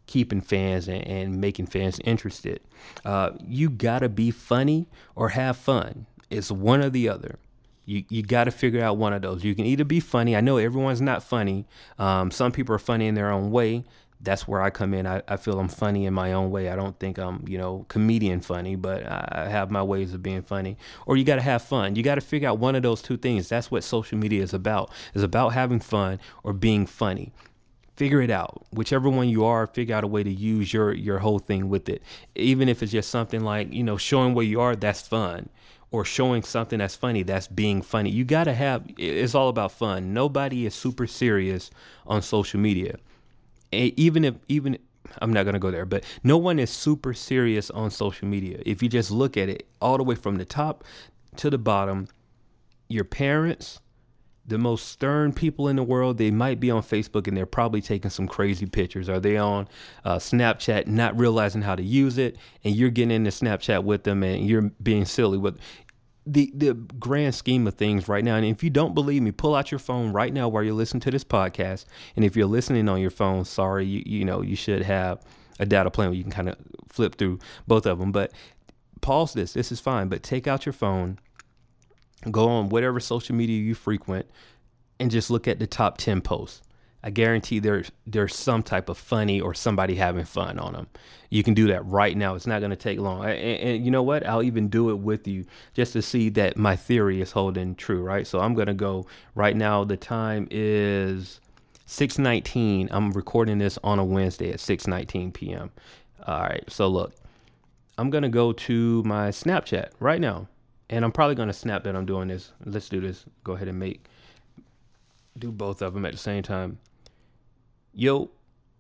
keeping 0.07 0.41
fans 0.41 0.87
and, 0.89 1.07
and 1.07 1.39
making 1.39 1.65
fans 1.67 1.99
interested. 2.03 2.59
Uh, 3.05 3.31
you 3.45 3.69
gotta 3.69 4.09
be 4.09 4.29
funny 4.29 4.87
or 5.15 5.29
have 5.29 5.55
fun. 5.55 6.05
It's 6.31 6.51
one 6.51 6.81
or 6.81 6.89
the 6.89 7.09
other. 7.09 7.37
You 7.85 8.03
you 8.09 8.23
got 8.23 8.45
to 8.45 8.51
figure 8.51 8.83
out 8.83 8.97
one 8.97 9.13
of 9.13 9.21
those. 9.21 9.43
You 9.43 9.55
can 9.55 9.65
either 9.65 9.83
be 9.83 9.99
funny. 9.99 10.35
I 10.35 10.41
know 10.41 10.57
everyone's 10.57 11.01
not 11.01 11.23
funny. 11.23 11.65
Um, 11.99 12.31
some 12.31 12.51
people 12.51 12.73
are 12.75 12.79
funny 12.79 13.07
in 13.07 13.15
their 13.15 13.31
own 13.31 13.51
way. 13.51 13.83
That's 14.23 14.47
where 14.47 14.61
I 14.61 14.69
come 14.69 14.93
in. 14.93 15.07
I, 15.07 15.23
I 15.27 15.35
feel 15.35 15.59
I'm 15.59 15.67
funny 15.67 16.05
in 16.05 16.13
my 16.13 16.31
own 16.31 16.51
way. 16.51 16.69
I 16.69 16.75
don't 16.75 16.97
think 16.99 17.17
I'm, 17.17 17.43
you 17.47 17.57
know, 17.57 17.87
comedian 17.89 18.39
funny, 18.39 18.75
but 18.75 19.03
I 19.03 19.47
have 19.49 19.71
my 19.71 19.81
ways 19.81 20.13
of 20.13 20.21
being 20.21 20.43
funny. 20.43 20.77
Or 21.07 21.17
you 21.17 21.23
got 21.23 21.37
to 21.37 21.41
have 21.41 21.63
fun. 21.63 21.95
You 21.95 22.03
got 22.03 22.15
to 22.15 22.21
figure 22.21 22.47
out 22.47 22.59
one 22.59 22.75
of 22.75 22.83
those 22.83 23.01
two 23.01 23.17
things. 23.17 23.49
That's 23.49 23.71
what 23.71 23.83
social 23.83 24.19
media 24.19 24.43
is 24.43 24.53
about. 24.53 24.91
It's 25.15 25.23
about 25.23 25.53
having 25.53 25.79
fun 25.79 26.19
or 26.43 26.53
being 26.53 26.85
funny 26.85 27.33
figure 27.97 28.21
it 28.21 28.31
out 28.31 28.65
whichever 28.71 29.09
one 29.09 29.29
you 29.29 29.45
are 29.45 29.67
figure 29.67 29.95
out 29.95 30.03
a 30.03 30.07
way 30.07 30.23
to 30.23 30.31
use 30.31 30.73
your 30.73 30.91
your 30.91 31.19
whole 31.19 31.37
thing 31.37 31.69
with 31.69 31.89
it 31.89 32.01
even 32.33 32.67
if 32.67 32.81
it's 32.81 32.91
just 32.91 33.11
something 33.11 33.41
like 33.41 33.71
you 33.71 33.83
know 33.83 33.97
showing 33.97 34.33
where 34.33 34.45
you 34.45 34.59
are 34.59 34.75
that's 34.75 35.07
fun 35.07 35.49
or 35.91 36.05
showing 36.05 36.41
something 36.41 36.79
that's 36.79 36.95
funny 36.95 37.21
that's 37.23 37.47
being 37.47 37.81
funny. 37.81 38.09
You 38.09 38.23
got 38.23 38.45
to 38.45 38.53
have 38.53 38.83
it's 38.97 39.35
all 39.35 39.49
about 39.49 39.71
fun. 39.71 40.13
Nobody 40.13 40.65
is 40.65 40.73
super 40.73 41.05
serious 41.05 41.69
on 42.07 42.21
social 42.21 42.59
media. 42.59 42.95
even 43.71 44.25
if 44.25 44.35
even 44.47 44.77
I'm 45.21 45.33
not 45.33 45.43
going 45.43 45.53
to 45.53 45.59
go 45.59 45.71
there, 45.71 45.85
but 45.85 46.03
no 46.23 46.37
one 46.37 46.59
is 46.59 46.69
super 46.69 47.13
serious 47.13 47.69
on 47.69 47.91
social 47.91 48.27
media. 48.27 48.61
If 48.65 48.81
you 48.81 48.89
just 48.89 49.11
look 49.11 49.35
at 49.35 49.49
it 49.49 49.67
all 49.81 49.97
the 49.97 50.03
way 50.03 50.15
from 50.15 50.37
the 50.37 50.45
top 50.45 50.83
to 51.37 51.49
the 51.49 51.57
bottom, 51.57 52.07
your 52.87 53.03
parents, 53.03 53.81
the 54.45 54.57
most 54.57 54.87
stern 54.87 55.33
people 55.33 55.67
in 55.67 55.75
the 55.75 55.83
world, 55.83 56.17
they 56.17 56.31
might 56.31 56.59
be 56.59 56.71
on 56.71 56.81
Facebook 56.81 57.27
and 57.27 57.37
they're 57.37 57.45
probably 57.45 57.81
taking 57.81 58.09
some 58.09 58.27
crazy 58.27 58.65
pictures. 58.65 59.07
Are 59.07 59.19
they 59.19 59.37
on 59.37 59.67
uh, 60.03 60.15
Snapchat, 60.15 60.87
not 60.87 61.17
realizing 61.17 61.61
how 61.61 61.75
to 61.75 61.83
use 61.83 62.17
it, 62.17 62.37
and 62.63 62.75
you're 62.75 62.89
getting 62.89 63.11
into 63.11 63.29
Snapchat 63.29 63.83
with 63.83 64.03
them 64.03 64.23
and 64.23 64.45
you're 64.45 64.71
being 64.81 65.05
silly 65.05 65.37
with 65.37 65.59
the 66.25 66.51
the 66.53 66.73
grand 66.73 67.33
scheme 67.33 67.65
of 67.67 67.75
things 67.75 68.07
right 68.07 68.23
now. 68.23 68.35
And 68.35 68.45
if 68.45 68.63
you 68.63 68.69
don't 68.69 68.93
believe 68.93 69.21
me, 69.21 69.31
pull 69.31 69.55
out 69.55 69.71
your 69.71 69.79
phone 69.79 70.11
right 70.11 70.33
now 70.33 70.47
while 70.47 70.63
you're 70.63 70.73
listening 70.73 71.01
to 71.01 71.11
this 71.11 71.23
podcast. 71.23 71.85
And 72.15 72.23
if 72.23 72.35
you're 72.35 72.45
listening 72.45 72.87
on 72.89 72.99
your 72.99 73.09
phone, 73.09 73.45
sorry, 73.45 73.85
you 73.85 74.03
you 74.05 74.25
know 74.25 74.41
you 74.41 74.55
should 74.55 74.83
have 74.83 75.21
a 75.59 75.65
data 75.65 75.89
plan 75.89 76.09
where 76.09 76.17
you 76.17 76.23
can 76.23 76.31
kind 76.31 76.49
of 76.49 76.57
flip 76.87 77.15
through 77.15 77.39
both 77.67 77.85
of 77.85 77.99
them. 77.99 78.11
But 78.11 78.31
pause 79.01 79.33
this. 79.33 79.53
This 79.53 79.71
is 79.71 79.79
fine. 79.79 80.07
But 80.07 80.23
take 80.23 80.47
out 80.47 80.65
your 80.65 80.73
phone 80.73 81.19
go 82.29 82.47
on 82.49 82.69
whatever 82.69 82.99
social 82.99 83.35
media 83.35 83.59
you 83.59 83.73
frequent 83.73 84.29
and 84.99 85.09
just 85.09 85.29
look 85.31 85.47
at 85.47 85.59
the 85.59 85.67
top 85.67 85.97
10 85.97 86.21
posts. 86.21 86.61
I 87.03 87.09
guarantee 87.09 87.59
there's 87.59 87.91
there's 88.05 88.35
some 88.35 88.61
type 88.61 88.87
of 88.87 88.97
funny 88.97 89.41
or 89.41 89.53
somebody 89.53 89.95
having 89.95 90.25
fun 90.25 90.59
on 90.59 90.73
them. 90.73 90.87
You 91.29 91.43
can 91.43 91.53
do 91.53 91.67
that 91.67 91.83
right 91.85 92.15
now. 92.15 92.35
It's 92.35 92.45
not 92.45 92.59
going 92.59 92.69
to 92.69 92.75
take 92.75 92.99
long. 92.99 93.25
And, 93.25 93.39
and, 93.39 93.85
you 93.85 93.89
know 93.89 94.03
what? 94.03 94.27
I'll 94.27 94.43
even 94.43 94.67
do 94.67 94.91
it 94.91 94.99
with 94.99 95.27
you 95.27 95.45
just 95.73 95.93
to 95.93 96.01
see 96.01 96.29
that 96.29 96.57
my 96.57 96.75
theory 96.75 97.21
is 97.21 97.31
holding 97.31 97.73
true, 97.73 98.03
right? 98.03 98.27
So 98.27 98.39
I'm 98.39 98.53
going 98.53 98.67
to 98.67 98.73
go 98.73 99.07
right 99.33 99.55
now. 99.55 99.83
The 99.83 99.97
time 99.97 100.47
is 100.51 101.39
6:19. 101.87 102.89
I'm 102.91 103.11
recording 103.13 103.57
this 103.57 103.79
on 103.83 103.97
a 103.97 104.05
Wednesday 104.05 104.51
at 104.51 104.59
6:19 104.59 105.33
p.m. 105.33 105.71
All 106.27 106.41
right. 106.41 106.63
So 106.69 106.87
look, 106.87 107.15
I'm 107.97 108.11
going 108.11 108.23
to 108.23 108.29
go 108.29 108.53
to 108.53 109.01
my 109.03 109.29
Snapchat 109.29 109.89
right 109.99 110.21
now 110.21 110.47
and 110.91 111.05
I'm 111.05 111.11
probably 111.13 111.35
gonna 111.35 111.53
snap 111.53 111.85
that 111.85 111.95
I'm 111.95 112.05
doing 112.05 112.27
this. 112.27 112.51
Let's 112.63 112.89
do 112.89 112.99
this. 112.99 113.25
Go 113.43 113.53
ahead 113.53 113.69
and 113.69 113.79
make 113.79 114.05
do 115.37 115.51
both 115.51 115.81
of 115.81 115.93
them 115.93 116.05
at 116.05 116.11
the 116.11 116.17
same 116.17 116.43
time. 116.43 116.77
Yo, 117.93 118.29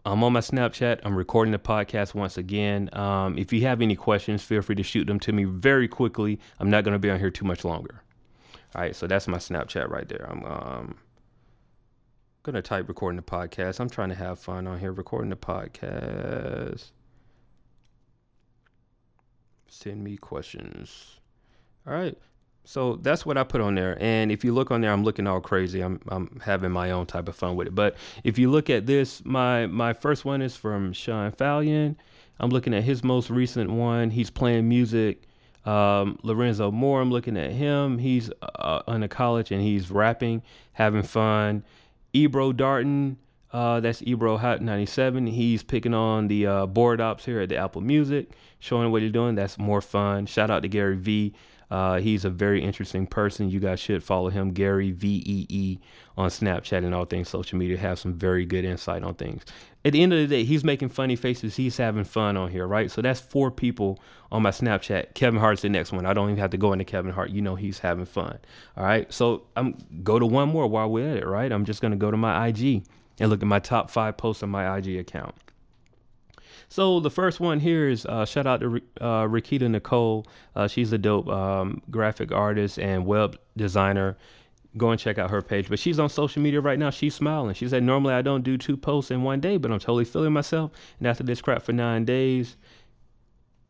I'm 0.05 0.21
on 0.23 0.33
my 0.33 0.41
Snapchat. 0.41 0.99
I'm 1.03 1.15
recording 1.15 1.53
the 1.53 1.59
podcast 1.59 2.13
once 2.13 2.37
again. 2.37 2.89
Um, 2.91 3.37
if 3.37 3.53
you 3.53 3.61
have 3.61 3.81
any 3.81 3.95
questions, 3.95 4.43
feel 4.43 4.61
free 4.61 4.75
to 4.75 4.83
shoot 4.83 5.07
them 5.07 5.19
to 5.21 5.31
me 5.31 5.45
very 5.45 5.87
quickly. 5.87 6.39
I'm 6.59 6.69
not 6.69 6.83
gonna 6.83 6.99
be 6.99 7.09
on 7.09 7.17
here 7.17 7.31
too 7.31 7.45
much 7.45 7.63
longer. 7.63 8.03
All 8.75 8.81
right, 8.81 8.95
so 8.95 9.07
that's 9.07 9.27
my 9.27 9.37
Snapchat 9.37 9.89
right 9.89 10.07
there. 10.07 10.29
I'm 10.29 10.43
um, 10.43 10.95
gonna 12.43 12.61
type 12.61 12.89
recording 12.89 13.15
the 13.15 13.23
podcast. 13.23 13.79
I'm 13.79 13.89
trying 13.89 14.09
to 14.09 14.15
have 14.15 14.37
fun 14.37 14.67
on 14.67 14.79
here 14.79 14.91
recording 14.91 15.29
the 15.29 15.37
podcast. 15.37 16.91
Send 19.69 20.03
me 20.03 20.17
questions. 20.17 21.20
All 21.87 21.93
right. 21.93 22.17
So 22.63 22.97
that's 22.97 23.25
what 23.25 23.37
I 23.37 23.43
put 23.43 23.59
on 23.61 23.75
there. 23.75 23.97
And 23.99 24.31
if 24.31 24.43
you 24.43 24.53
look 24.53 24.71
on 24.71 24.81
there, 24.81 24.91
I'm 24.91 25.03
looking 25.03 25.25
all 25.27 25.41
crazy. 25.41 25.81
I'm 25.81 25.99
I'm 26.07 26.39
having 26.43 26.71
my 26.71 26.91
own 26.91 27.05
type 27.07 27.27
of 27.27 27.35
fun 27.35 27.55
with 27.55 27.67
it. 27.67 27.75
But 27.75 27.95
if 28.23 28.37
you 28.37 28.51
look 28.51 28.69
at 28.69 28.85
this, 28.85 29.23
my 29.25 29.65
my 29.65 29.93
first 29.93 30.25
one 30.25 30.41
is 30.41 30.55
from 30.55 30.93
Sean 30.93 31.31
Fallon. 31.31 31.97
I'm 32.39 32.49
looking 32.49 32.73
at 32.73 32.83
his 32.83 33.03
most 33.03 33.29
recent 33.29 33.71
one. 33.71 34.11
He's 34.11 34.29
playing 34.29 34.67
music. 34.69 35.23
Um, 35.65 36.17
Lorenzo 36.23 36.71
Moore, 36.71 37.01
I'm 37.01 37.11
looking 37.11 37.37
at 37.37 37.51
him. 37.51 37.99
He's 37.99 38.31
uh, 38.41 38.81
a 38.87 39.07
college 39.07 39.51
and 39.51 39.61
he's 39.61 39.91
rapping, 39.91 40.41
having 40.73 41.03
fun. 41.03 41.63
Ebro 42.13 42.51
Darton, 42.51 43.17
uh, 43.53 43.79
that's 43.79 44.01
Ebro 44.01 44.37
Hot 44.37 44.61
97. 44.61 45.27
He's 45.27 45.61
picking 45.61 45.93
on 45.93 46.29
the 46.29 46.47
uh, 46.47 46.65
board 46.65 46.99
ops 46.99 47.25
here 47.25 47.41
at 47.41 47.49
the 47.49 47.57
Apple 47.57 47.81
Music, 47.81 48.31
showing 48.59 48.91
what 48.91 49.03
he's 49.03 49.11
doing. 49.11 49.35
That's 49.35 49.59
more 49.59 49.81
fun. 49.81 50.25
Shout 50.25 50.49
out 50.49 50.63
to 50.63 50.67
Gary 50.67 50.97
V. 50.97 51.33
Uh, 51.71 51.99
he's 51.99 52.25
a 52.25 52.29
very 52.29 52.61
interesting 52.61 53.07
person. 53.07 53.49
You 53.49 53.61
guys 53.61 53.79
should 53.79 54.03
follow 54.03 54.29
him, 54.29 54.51
Gary 54.51 54.91
V 54.91 55.23
E 55.25 55.45
E, 55.47 55.79
on 56.17 56.29
Snapchat 56.29 56.79
and 56.79 56.93
all 56.93 57.05
things 57.05 57.29
social 57.29 57.57
media. 57.57 57.77
Have 57.77 57.97
some 57.97 58.13
very 58.13 58.45
good 58.45 58.65
insight 58.65 59.03
on 59.03 59.15
things. 59.15 59.45
At 59.85 59.93
the 59.93 60.03
end 60.03 60.11
of 60.11 60.19
the 60.19 60.27
day, 60.27 60.43
he's 60.43 60.65
making 60.65 60.89
funny 60.89 61.15
faces. 61.15 61.55
He's 61.55 61.77
having 61.77 62.03
fun 62.03 62.35
on 62.35 62.51
here, 62.51 62.67
right? 62.67 62.91
So 62.91 63.01
that's 63.01 63.21
four 63.21 63.49
people 63.49 63.99
on 64.33 64.43
my 64.43 64.51
Snapchat. 64.51 65.13
Kevin 65.13 65.39
Hart's 65.39 65.61
the 65.61 65.69
next 65.69 65.93
one. 65.93 66.05
I 66.05 66.13
don't 66.13 66.29
even 66.29 66.39
have 66.39 66.51
to 66.51 66.57
go 66.57 66.73
into 66.73 66.83
Kevin 66.83 67.13
Hart. 67.13 67.29
You 67.29 67.41
know 67.41 67.55
he's 67.55 67.79
having 67.79 68.05
fun. 68.05 68.39
All 68.75 68.83
right. 68.83 69.11
So 69.11 69.43
I'm 69.55 69.77
go 70.03 70.19
to 70.19 70.25
one 70.25 70.49
more 70.49 70.67
while 70.67 70.89
we're 70.89 71.09
at 71.09 71.17
it, 71.17 71.25
right? 71.25 71.51
I'm 71.51 71.63
just 71.63 71.81
gonna 71.81 71.95
go 71.95 72.11
to 72.11 72.17
my 72.17 72.47
IG 72.47 72.83
and 73.19 73.29
look 73.29 73.41
at 73.41 73.47
my 73.47 73.59
top 73.59 73.89
five 73.89 74.17
posts 74.17 74.43
on 74.43 74.49
my 74.49 74.77
IG 74.77 74.97
account. 74.97 75.35
So 76.69 76.99
the 76.99 77.09
first 77.09 77.39
one 77.39 77.59
here 77.59 77.89
is 77.89 78.05
uh, 78.05 78.25
shout 78.25 78.47
out 78.47 78.61
to 78.61 78.81
uh, 78.99 79.23
Rikita 79.25 79.69
Nicole. 79.69 80.25
Uh, 80.55 80.67
she's 80.67 80.91
a 80.93 80.97
dope 80.97 81.27
um, 81.27 81.81
graphic 81.89 82.31
artist 82.31 82.79
and 82.79 83.05
web 83.05 83.37
designer. 83.57 84.17
Go 84.77 84.91
and 84.91 84.99
check 84.99 85.17
out 85.17 85.29
her 85.29 85.41
page. 85.41 85.67
But 85.67 85.79
she's 85.79 85.99
on 85.99 86.09
social 86.09 86.41
media 86.41 86.61
right 86.61 86.79
now. 86.79 86.89
She's 86.89 87.13
smiling. 87.13 87.53
She 87.55 87.67
said, 87.67 87.83
Normally 87.83 88.13
I 88.13 88.21
don't 88.21 88.43
do 88.43 88.57
two 88.57 88.77
posts 88.77 89.11
in 89.11 89.23
one 89.23 89.41
day, 89.41 89.57
but 89.57 89.71
I'm 89.71 89.79
totally 89.79 90.05
feeling 90.05 90.33
myself. 90.33 90.71
And 90.99 91.07
after 91.07 91.23
this 91.23 91.41
crap 91.41 91.61
for 91.61 91.73
nine 91.73 92.05
days, 92.05 92.55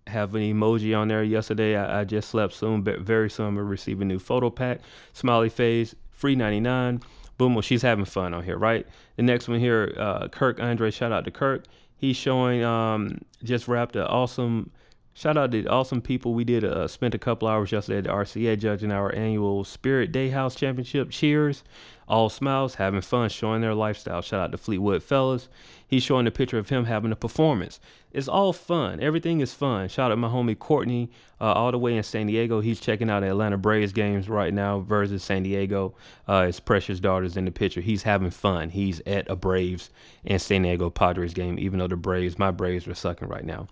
have 0.07 0.35
an 0.35 0.41
emoji 0.41 0.97
on 0.97 1.07
there. 1.07 1.23
Yesterday, 1.23 1.75
I, 1.75 2.01
I 2.01 2.03
just 2.03 2.29
slept 2.29 2.53
soon, 2.53 2.81
but 2.81 2.99
very 2.99 3.29
soon 3.29 3.47
I'm 3.47 3.55
gonna 3.55 3.65
receive 3.65 4.01
a 4.01 4.05
new 4.05 4.19
photo 4.19 4.49
pack. 4.49 4.81
Smiley 5.13 5.49
face, 5.49 5.95
free 6.11 6.35
99. 6.35 7.01
Boom, 7.37 7.55
well, 7.55 7.61
she's 7.61 7.81
having 7.81 8.05
fun 8.05 8.33
on 8.33 8.43
here, 8.43 8.57
right? 8.57 8.85
The 9.15 9.23
next 9.23 9.47
one 9.47 9.59
here, 9.59 9.95
uh, 9.97 10.27
Kirk 10.27 10.59
Andre, 10.59 10.91
shout 10.91 11.11
out 11.11 11.25
to 11.25 11.31
Kirk. 11.31 11.65
He's 12.01 12.17
showing, 12.17 12.63
um, 12.63 13.19
just 13.43 13.67
wrapped 13.67 13.95
an 13.95 14.01
awesome 14.07 14.71
Shout 15.13 15.37
out 15.37 15.51
to 15.51 15.61
the 15.63 15.69
awesome 15.69 16.01
people. 16.01 16.33
We 16.33 16.45
did 16.45 16.63
uh, 16.63 16.87
spent 16.87 17.13
a 17.13 17.19
couple 17.19 17.47
hours 17.47 17.71
yesterday 17.71 17.97
at 17.97 18.03
the 18.05 18.11
RCA 18.11 18.57
judging 18.57 18.91
our 18.91 19.13
annual 19.13 19.65
Spirit 19.65 20.11
Day 20.11 20.29
House 20.29 20.55
Championship. 20.55 21.09
Cheers. 21.09 21.63
All 22.07 22.29
smiles, 22.29 22.75
having 22.75 23.01
fun, 23.01 23.29
showing 23.29 23.61
their 23.61 23.75
lifestyle. 23.75 24.21
Shout 24.21 24.41
out 24.41 24.51
to 24.51 24.57
Fleetwood 24.57 25.03
Fellas. 25.03 25.47
He's 25.87 26.03
showing 26.03 26.27
a 26.27 26.31
picture 26.31 26.57
of 26.57 26.69
him 26.69 26.85
having 26.85 27.11
a 27.11 27.15
performance. 27.15 27.79
It's 28.11 28.27
all 28.27 28.51
fun. 28.51 28.99
Everything 28.99 29.39
is 29.39 29.53
fun. 29.53 29.87
Shout 29.87 30.11
out 30.11 30.17
my 30.17 30.27
homie 30.27 30.57
Courtney, 30.57 31.09
uh, 31.39 31.53
all 31.53 31.71
the 31.71 31.77
way 31.77 31.95
in 31.95 32.03
San 32.03 32.27
Diego. 32.27 32.59
He's 32.59 32.79
checking 32.79 33.09
out 33.09 33.23
Atlanta 33.23 33.57
Braves 33.57 33.93
games 33.93 34.27
right 34.27 34.53
now 34.53 34.79
versus 34.79 35.23
San 35.23 35.43
Diego. 35.43 35.93
Uh, 36.27 36.47
his 36.47 36.59
precious 36.59 36.99
daughter's 36.99 37.37
in 37.37 37.45
the 37.45 37.51
picture. 37.51 37.81
He's 37.81 38.03
having 38.03 38.31
fun. 38.31 38.69
He's 38.69 39.01
at 39.05 39.29
a 39.29 39.35
Braves 39.35 39.89
and 40.25 40.41
San 40.41 40.63
Diego 40.63 40.89
Padres 40.89 41.33
game, 41.33 41.57
even 41.59 41.79
though 41.79 41.87
the 41.87 41.95
Braves, 41.95 42.37
my 42.39 42.51
Braves, 42.51 42.87
are 42.87 42.93
sucking 42.93 43.27
right 43.27 43.45
now. 43.45 43.67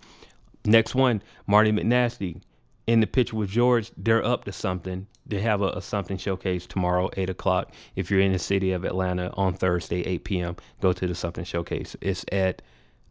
Next 0.64 0.94
one, 0.94 1.22
Marty 1.46 1.72
McNasty 1.72 2.42
in 2.86 3.00
the 3.00 3.06
picture 3.06 3.36
with 3.36 3.50
George. 3.50 3.92
They're 3.96 4.24
up 4.24 4.44
to 4.44 4.52
something. 4.52 5.06
They 5.26 5.40
have 5.40 5.62
a, 5.62 5.68
a, 5.68 5.82
something 5.82 6.16
showcase 6.16 6.66
tomorrow, 6.66 7.08
eight 7.16 7.30
o'clock. 7.30 7.72
If 7.94 8.10
you're 8.10 8.20
in 8.20 8.32
the 8.32 8.38
city 8.38 8.72
of 8.72 8.84
Atlanta 8.84 9.32
on 9.36 9.54
Thursday, 9.54 10.02
eight 10.02 10.24
p.m., 10.24 10.56
go 10.80 10.92
to 10.92 11.06
the 11.06 11.14
something 11.14 11.44
showcase. 11.44 11.96
It's 12.00 12.24
at 12.32 12.62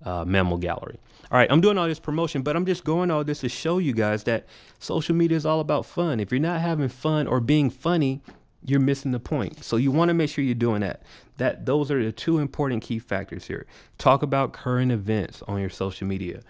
uh, 0.03 0.25
Gallery. 0.25 0.99
All 1.31 1.38
right, 1.38 1.51
I'm 1.51 1.62
doing 1.62 1.77
all 1.77 1.88
this 1.88 1.99
promotion, 1.99 2.41
but 2.41 2.55
I'm 2.55 2.65
just 2.65 2.83
going 2.83 3.12
all 3.12 3.23
this 3.23 3.39
to 3.41 3.49
show 3.49 3.77
you 3.77 3.93
guys 3.93 4.23
that 4.23 4.47
social 4.79 5.15
media 5.15 5.38
is 5.38 5.45
all 5.45 5.59
about 5.59 5.85
fun. 5.85 6.19
If 6.19 6.31
you're 6.31 6.39
not 6.39 6.62
having 6.62 6.89
fun 6.89 7.27
or 7.27 7.39
being 7.39 7.69
funny, 7.69 8.21
you're 8.65 8.79
missing 8.79 9.12
the 9.12 9.19
point. 9.19 9.63
So 9.63 9.77
you 9.77 9.91
want 9.91 10.09
to 10.09 10.13
make 10.13 10.29
sure 10.29 10.43
you're 10.43 10.55
doing 10.55 10.81
that. 10.81 11.03
That 11.38 11.65
those 11.65 11.91
are 11.91 12.03
the 12.03 12.12
two 12.12 12.39
important 12.39 12.81
key 12.81 12.99
factors 12.99 13.45
here. 13.45 13.65
Talk 13.97 14.23
about 14.23 14.51
current 14.51 14.91
events 14.91 15.41
on 15.47 15.62
your 15.62 15.69
social 15.69 16.07
media. 16.07 16.41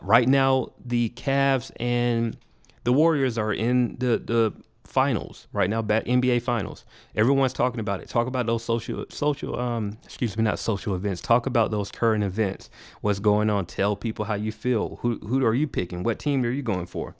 Right 0.00 0.28
now, 0.28 0.72
the 0.84 1.10
Cavs 1.10 1.70
and 1.78 2.36
the 2.84 2.92
Warriors 2.92 3.36
are 3.38 3.52
in 3.52 3.96
the 3.98 4.18
the 4.18 4.52
finals 4.84 5.46
right 5.52 5.70
now, 5.70 5.80
NBA 5.80 6.42
finals. 6.42 6.84
Everyone's 7.16 7.54
talking 7.54 7.80
about 7.80 8.00
it. 8.00 8.08
Talk 8.08 8.26
about 8.26 8.46
those 8.46 8.62
social 8.62 9.06
social 9.08 9.58
um 9.58 9.98
excuse 10.04 10.36
me, 10.36 10.42
not 10.42 10.58
social 10.58 10.94
events. 10.94 11.20
Talk 11.20 11.46
about 11.46 11.70
those 11.70 11.90
current 11.90 12.24
events. 12.24 12.70
What's 13.00 13.18
going 13.18 13.50
on? 13.50 13.66
Tell 13.66 13.96
people 13.96 14.26
how 14.26 14.34
you 14.34 14.52
feel. 14.52 14.98
Who 15.02 15.18
who 15.18 15.44
are 15.44 15.54
you 15.54 15.66
picking? 15.66 16.02
What 16.02 16.18
team 16.18 16.44
are 16.44 16.50
you 16.50 16.62
going 16.62 16.86
for? 16.86 17.16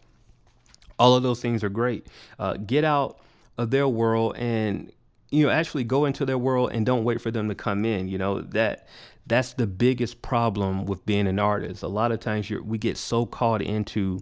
All 0.99 1.17
of 1.17 1.23
those 1.23 1.41
things 1.41 1.65
are 1.65 1.71
great. 1.71 2.07
Uh, 2.39 2.55
get 2.55 2.85
out 2.85 3.19
of 3.59 3.71
their 3.71 3.89
world 3.89 4.37
and 4.37 4.93
you 5.31 5.47
know 5.47 5.51
actually 5.51 5.85
go 5.85 6.05
into 6.05 6.25
their 6.27 6.39
world 6.39 6.71
and 6.73 6.85
don't 6.85 7.05
wait 7.05 7.21
for 7.21 7.31
them 7.31 7.49
to 7.49 7.55
come 7.55 7.85
in 7.85 8.07
you 8.09 8.19
know 8.19 8.41
that 8.41 8.87
that's 9.27 9.53
the 9.53 9.67
biggest 9.67 10.21
problem 10.21 10.85
with 10.85 11.07
being 11.07 11.27
an 11.29 11.39
artist. 11.39 11.83
A 11.83 11.89
lot 11.89 12.11
of 12.11 12.21
times 12.21 12.51
we 12.51 12.77
get 12.77 12.97
so 12.97 13.25
caught 13.25 13.63
into 13.63 14.21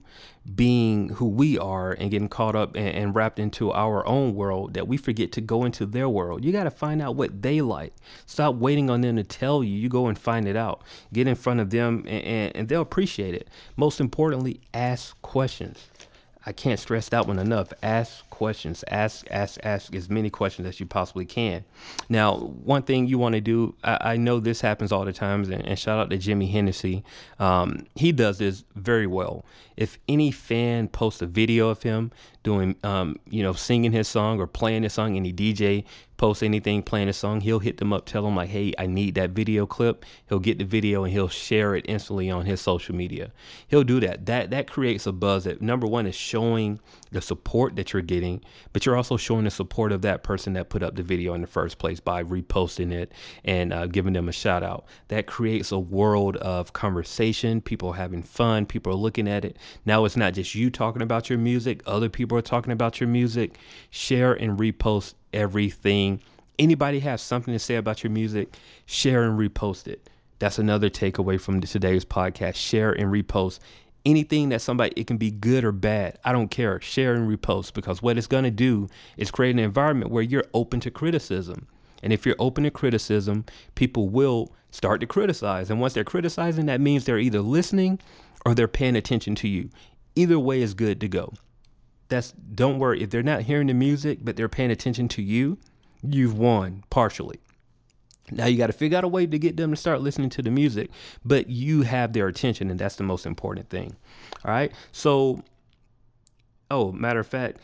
being 0.55 1.11
who 1.11 1.29
we 1.29 1.59
are 1.59 1.93
and 1.93 2.11
getting 2.11 2.29
caught 2.29 2.55
up 2.55 2.77
and, 2.77 2.89
and 2.89 3.15
wrapped 3.15 3.39
into 3.39 3.73
our 3.73 4.07
own 4.07 4.35
world 4.35 4.75
that 4.75 4.87
we 4.87 4.97
forget 4.97 5.33
to 5.33 5.41
go 5.41 5.65
into 5.65 5.87
their 5.87 6.09
world. 6.09 6.45
You 6.45 6.53
got 6.53 6.65
to 6.65 6.71
find 6.71 7.01
out 7.01 7.17
what 7.17 7.43
they 7.43 7.61
like. 7.61 7.95
Stop 8.27 8.57
waiting 8.57 8.91
on 8.91 9.01
them 9.01 9.17
to 9.17 9.25
tell 9.25 9.65
you. 9.65 9.75
You 9.75 9.89
go 9.89 10.07
and 10.07 10.19
find 10.19 10.47
it 10.47 10.57
out. 10.57 10.83
Get 11.13 11.27
in 11.27 11.35
front 11.35 11.61
of 11.61 11.71
them 11.71 12.05
and, 12.07 12.25
and, 12.25 12.57
and 12.57 12.69
they'll 12.69 12.83
appreciate 12.83 13.35
it. 13.35 13.49
Most 13.77 14.01
importantly 14.01 14.61
ask 14.75 15.21
questions 15.23 15.90
I 16.51 16.53
can't 16.53 16.81
stress 16.81 17.09
that 17.11 17.29
one 17.29 17.39
enough. 17.39 17.73
Ask 17.81 18.29
questions. 18.29 18.83
Ask, 18.89 19.25
ask, 19.31 19.61
ask 19.63 19.95
as 19.95 20.11
many 20.11 20.31
questions 20.31 20.67
as 20.67 20.81
you 20.81 20.85
possibly 20.85 21.25
can. 21.25 21.65
Now, 22.09 22.39
one 22.39 22.83
thing 22.83 23.07
you 23.07 23.19
want 23.19 23.37
to 23.37 23.41
do, 23.41 23.77
I, 23.85 23.99
I, 24.01 24.17
know 24.17 24.41
this 24.41 24.61
happens 24.61 24.91
all 24.91 25.05
the 25.05 25.13
times, 25.13 25.49
and, 25.49 25.65
and 25.65 25.79
shout 25.79 26.01
out 26.01 26.11
to 26.11 26.19
Jimmy 26.19 26.49
Hennessy. 26.49 27.05
Um, 27.39 27.87
he 27.95 28.11
does 28.11 28.39
this 28.39 28.65
very 28.75 29.07
well. 29.07 29.45
If 29.77 30.01
any 30.09 30.33
fan 30.33 30.89
posts 30.89 31.23
a 31.23 31.27
video 31.27 31.69
of 31.69 31.85
him 31.85 32.11
doing, 32.43 32.75
um, 32.83 33.21
you 33.31 33.45
know, 33.45 33.53
singing 33.53 33.93
his 33.93 34.09
song 34.09 34.41
or 34.41 34.49
playing 34.49 34.83
his 34.83 34.95
song, 34.95 35.15
any 35.15 35.33
DJ 35.33 35.85
post 36.21 36.43
anything 36.43 36.83
playing 36.83 37.09
a 37.09 37.15
song, 37.15 37.41
he'll 37.41 37.61
hit 37.61 37.79
them 37.79 37.95
up, 37.95 38.05
tell 38.05 38.25
them 38.25 38.37
like, 38.37 38.51
"Hey, 38.51 38.75
I 38.77 38.85
need 38.85 39.15
that 39.15 39.31
video 39.31 39.65
clip." 39.65 40.05
He'll 40.29 40.39
get 40.39 40.59
the 40.59 40.67
video 40.67 41.03
and 41.03 41.11
he'll 41.15 41.29
share 41.29 41.75
it 41.75 41.87
instantly 41.89 42.29
on 42.29 42.45
his 42.45 42.61
social 42.61 42.95
media. 42.95 43.33
He'll 43.67 43.85
do 43.85 44.01
that. 44.01 44.27
That 44.27 44.51
that 44.51 44.67
creates 44.67 45.07
a 45.07 45.13
buzz. 45.13 45.45
That 45.45 45.63
number 45.63 45.87
one 45.87 46.07
is 46.07 46.15
showing 46.15 46.79
the 47.11 47.23
support 47.23 47.75
that 47.77 47.95
you're 47.95 48.03
getting, 48.03 48.45
but 48.75 48.85
you're 48.85 48.99
also 48.99 49.17
showing 49.17 49.45
the 49.45 49.51
support 49.51 49.93
of 49.93 50.03
that 50.03 50.23
person 50.23 50.53
that 50.53 50.69
put 50.69 50.83
up 50.83 50.95
the 50.95 51.03
video 51.03 51.33
in 51.33 51.41
the 51.41 51.47
first 51.47 51.79
place 51.79 52.01
by 52.01 52.23
reposting 52.23 52.93
it 52.93 53.11
and 53.43 53.73
uh, 53.73 53.87
giving 53.87 54.13
them 54.13 54.29
a 54.29 54.33
shout 54.33 54.63
out. 54.63 54.85
That 55.09 55.27
creates 55.27 55.73
a 55.73 55.79
world 55.79 56.37
of 56.37 56.75
conversation. 56.75 57.63
People 57.63 57.93
having 57.93 58.23
fun. 58.23 58.67
People 58.67 58.93
are 58.93 58.97
looking 58.97 59.27
at 59.27 59.47
it. 59.47 59.57
Now 59.87 60.05
it's 60.05 60.19
not 60.19 60.35
just 60.35 60.55
you 60.55 60.69
talking 60.69 61.01
about 61.01 61.31
your 61.31 61.39
music. 61.39 61.83
Other 61.87 62.11
people 62.11 62.37
are 62.37 62.43
talking 62.43 62.75
about 62.75 63.01
your 63.01 63.09
music. 63.09 63.59
Share 63.89 64.35
and 64.35 64.59
repost 64.59 65.15
everything. 65.33 66.21
Anybody 66.59 67.01
have 67.01 67.21
something 67.21 67.55
to 67.55 67.59
say 67.59 67.77
about 67.77 68.03
your 68.03 68.11
music, 68.11 68.57
share 68.87 69.25
and 69.25 69.39
repost 69.39 69.87
it. 69.87 70.09
That's 70.39 70.59
another 70.59 70.89
takeaway 70.91 71.41
from 71.41 71.61
today's 71.61 72.05
podcast. 72.05 72.57
Share 72.57 72.93
and 72.93 73.13
repost 73.13 73.59
anything 74.05 74.49
that 74.49 74.63
somebody 74.63 74.93
it 74.97 75.07
can 75.07 75.17
be 75.17 75.31
good 75.31 75.65
or 75.65 75.73
bad 75.73 76.19
i 76.25 76.33
don't 76.33 76.51
care 76.51 76.81
share 76.81 77.15
and 77.15 77.29
repost 77.29 77.75
because 77.75 78.01
what 78.01 78.17
it's 78.17 78.27
going 78.27 78.45
to 78.45 78.51
do 78.51 78.89
is 79.17 79.31
create 79.31 79.51
an 79.51 79.59
environment 79.59 80.11
where 80.11 80.23
you're 80.23 80.45
open 80.55 80.81
to 80.81 80.91
criticism 80.91 81.67
and 82.03 82.13
if 82.13 82.25
you're 82.25 82.37
open 82.39 82.65
to 82.65 82.71
criticism 82.71 83.45
people 83.75 84.09
will 84.09 84.53
start 84.71 85.01
to 85.01 85.07
criticize 85.07 85.71
and 85.71 85.81
once 85.81 85.93
they're 85.93 86.05
criticizing 86.05 86.67
that 86.67 86.81
means 86.81 87.05
they're 87.05 87.19
either 87.19 87.41
listening 87.41 87.99
or 88.47 88.55
they're 88.55 88.69
paying 88.69 88.97
attention 88.97 89.35
to 89.35 89.49
you 89.49 89.69
either 90.15 90.39
way 90.39 90.63
is 90.63 90.73
good 90.75 91.01
to 91.01 91.09
go 91.09 91.33
that's 92.11 92.33
don't 92.33 92.79
worry 92.79 93.03
if 93.03 93.11
they're 93.11 93.23
not 93.23 93.43
hearing 93.43 93.69
the 93.69 93.75
music 93.75 94.19
but 94.23 94.37
they're 94.37 94.49
paying 94.49 94.71
attention 94.71 95.09
to 95.09 95.23
you 95.23 95.59
you've 96.03 96.37
won 96.37 96.83
partially. 96.91 97.41
Now 98.31 98.47
you 98.47 98.57
got 98.57 98.69
to 98.69 98.73
figure 98.73 98.97
out 98.97 99.05
a 99.05 99.09
way 99.09 99.27
to 99.27 99.39
get 99.39 99.57
them 99.57 99.71
to 99.71 99.77
start 99.77 100.03
listening 100.03 100.31
to 100.31 100.43
the 100.43 100.51
music 100.51 100.91
but 101.25 101.49
you 101.49 101.83
have 101.83 102.13
their 102.13 102.29
attention 102.29 102.71
and 102.71 102.79
that's 102.79 102.97
the 102.97 103.03
most 103.03 103.27
important 103.27 103.71
thing 103.71 103.97
all 104.45 104.51
right? 104.51 104.73
So 104.93 105.43
oh 106.71 106.93
matter 106.93 107.21
of 107.21 107.27
fact 107.27 107.59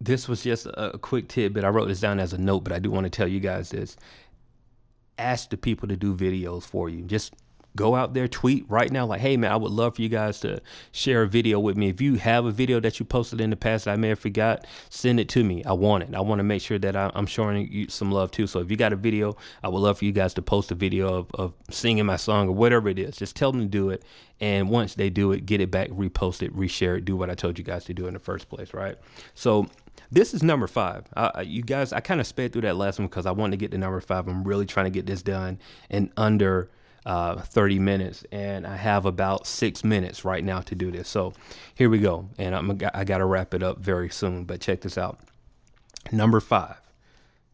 this 0.00 0.28
was 0.28 0.42
just 0.42 0.66
a 0.66 0.96
quick 0.98 1.28
tidbit. 1.28 1.64
I 1.64 1.68
wrote 1.68 1.88
this 1.88 2.00
down 2.00 2.20
as 2.20 2.32
a 2.32 2.38
note 2.38 2.60
but 2.60 2.72
i 2.72 2.78
do 2.78 2.90
want 2.90 3.04
to 3.04 3.10
tell 3.10 3.26
you 3.28 3.40
guys 3.40 3.70
this. 3.70 3.96
Ask 5.18 5.50
the 5.50 5.56
people 5.56 5.88
to 5.88 5.96
do 5.96 6.14
videos 6.14 6.62
for 6.62 6.88
you. 6.88 7.02
Just 7.02 7.34
go 7.76 7.94
out 7.94 8.14
there, 8.14 8.26
tweet 8.26 8.64
right 8.68 8.90
now, 8.90 9.06
like, 9.06 9.20
hey 9.20 9.36
man, 9.36 9.52
I 9.52 9.56
would 9.56 9.70
love 9.70 9.96
for 9.96 10.02
you 10.02 10.08
guys 10.08 10.40
to 10.40 10.60
share 10.90 11.22
a 11.22 11.28
video 11.28 11.60
with 11.60 11.76
me. 11.76 11.88
If 11.88 12.00
you 12.00 12.16
have 12.16 12.44
a 12.44 12.50
video 12.50 12.80
that 12.80 12.98
you 12.98 13.04
posted 13.04 13.40
in 13.40 13.50
the 13.50 13.56
past 13.56 13.84
that 13.84 13.92
I 13.92 13.96
may 13.96 14.08
have 14.08 14.18
forgot, 14.18 14.66
send 14.90 15.20
it 15.20 15.28
to 15.30 15.44
me. 15.44 15.62
I 15.64 15.72
want 15.72 16.04
it. 16.04 16.14
I 16.14 16.20
want 16.20 16.40
to 16.40 16.44
make 16.44 16.62
sure 16.62 16.78
that 16.78 16.96
I, 16.96 17.10
am 17.14 17.26
showing 17.26 17.70
you 17.70 17.88
some 17.88 18.10
love 18.10 18.30
too. 18.30 18.46
So 18.46 18.60
if 18.60 18.70
you 18.70 18.76
got 18.76 18.92
a 18.92 18.96
video, 18.96 19.36
I 19.62 19.68
would 19.68 19.78
love 19.78 19.98
for 19.98 20.04
you 20.04 20.12
guys 20.12 20.34
to 20.34 20.42
post 20.42 20.70
a 20.70 20.74
video 20.74 21.14
of, 21.14 21.30
of 21.34 21.54
singing 21.70 22.06
my 22.06 22.16
song 22.16 22.48
or 22.48 22.52
whatever 22.52 22.88
it 22.88 22.98
is. 22.98 23.16
Just 23.16 23.36
tell 23.36 23.52
them 23.52 23.60
to 23.60 23.66
do 23.66 23.90
it. 23.90 24.02
And 24.40 24.70
once 24.70 24.94
they 24.94 25.10
do 25.10 25.32
it, 25.32 25.46
get 25.46 25.60
it 25.60 25.70
back, 25.70 25.88
repost 25.90 26.42
it, 26.42 26.54
reshare 26.56 26.98
it, 26.98 27.04
do 27.04 27.16
what 27.16 27.30
I 27.30 27.34
told 27.34 27.58
you 27.58 27.64
guys 27.64 27.84
to 27.86 27.94
do 27.94 28.06
in 28.06 28.14
the 28.14 28.20
first 28.20 28.48
place, 28.48 28.72
right? 28.72 28.96
So 29.34 29.66
this 30.10 30.32
is 30.32 30.42
number 30.42 30.66
five. 30.66 31.04
Uh, 31.16 31.42
you 31.44 31.62
guys, 31.62 31.92
I 31.92 32.00
kind 32.00 32.20
of 32.20 32.26
sped 32.26 32.52
through 32.52 32.62
that 32.62 32.76
last 32.76 32.98
one 32.98 33.08
because 33.08 33.26
I 33.26 33.32
wanted 33.32 33.52
to 33.52 33.56
get 33.58 33.72
to 33.72 33.78
number 33.78 34.00
five. 34.00 34.28
I'm 34.28 34.44
really 34.44 34.66
trying 34.66 34.86
to 34.86 34.90
get 34.90 35.06
this 35.06 35.22
done 35.22 35.58
in 35.90 36.12
under 36.16 36.70
uh, 37.08 37.40
30 37.40 37.78
minutes, 37.78 38.22
and 38.30 38.66
I 38.66 38.76
have 38.76 39.06
about 39.06 39.46
six 39.46 39.82
minutes 39.82 40.26
right 40.26 40.44
now 40.44 40.60
to 40.60 40.74
do 40.74 40.90
this. 40.90 41.08
So 41.08 41.32
here 41.74 41.88
we 41.88 41.98
go, 41.98 42.28
and 42.36 42.54
I'm 42.54 42.78
I 42.92 43.04
got 43.04 43.18
to 43.18 43.24
wrap 43.24 43.54
it 43.54 43.62
up 43.62 43.78
very 43.78 44.10
soon. 44.10 44.44
But 44.44 44.60
check 44.60 44.82
this 44.82 44.98
out. 44.98 45.18
Number 46.12 46.38
five, 46.38 46.76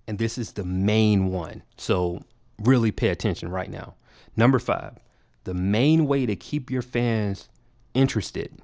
and 0.09 0.19
this 0.19 0.39
is 0.39 0.53
the 0.53 0.65
main 0.65 1.31
one. 1.31 1.63
So 1.77 2.25
really 2.59 2.91
pay 2.91 3.11
attention 3.11 3.49
right 3.49 3.71
now. 3.71 3.95
Number 4.37 4.59
five, 4.59 4.99
the 5.45 5.55
main 5.55 6.09
way 6.09 6.27
to 6.27 6.35
keep 6.35 6.69
your 6.69 6.83
fans 6.83 7.49
interested. 7.95 8.59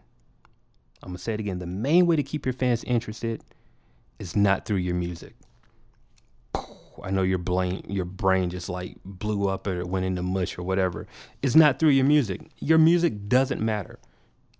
I'm 1.04 1.10
gonna 1.10 1.18
say 1.18 1.34
it 1.34 1.40
again. 1.40 1.60
The 1.60 1.66
main 1.66 2.04
way 2.06 2.16
to 2.16 2.24
keep 2.24 2.44
your 2.44 2.52
fans 2.52 2.82
interested 2.82 3.44
is 4.18 4.34
not 4.34 4.64
through 4.64 4.78
your 4.78 4.96
music. 4.96 5.34
I 7.04 7.10
know 7.10 7.22
your 7.22 7.38
brain 7.38 7.84
your 7.88 8.04
brain 8.04 8.50
just 8.50 8.68
like 8.68 8.96
blew 9.04 9.48
up 9.48 9.66
or 9.66 9.84
went 9.84 10.06
into 10.06 10.22
mush 10.22 10.58
or 10.58 10.62
whatever. 10.62 11.06
It's 11.42 11.56
not 11.56 11.78
through 11.78 11.90
your 11.90 12.04
music. 12.04 12.42
Your 12.58 12.78
music 12.78 13.28
doesn't 13.28 13.60
matter. 13.60 13.98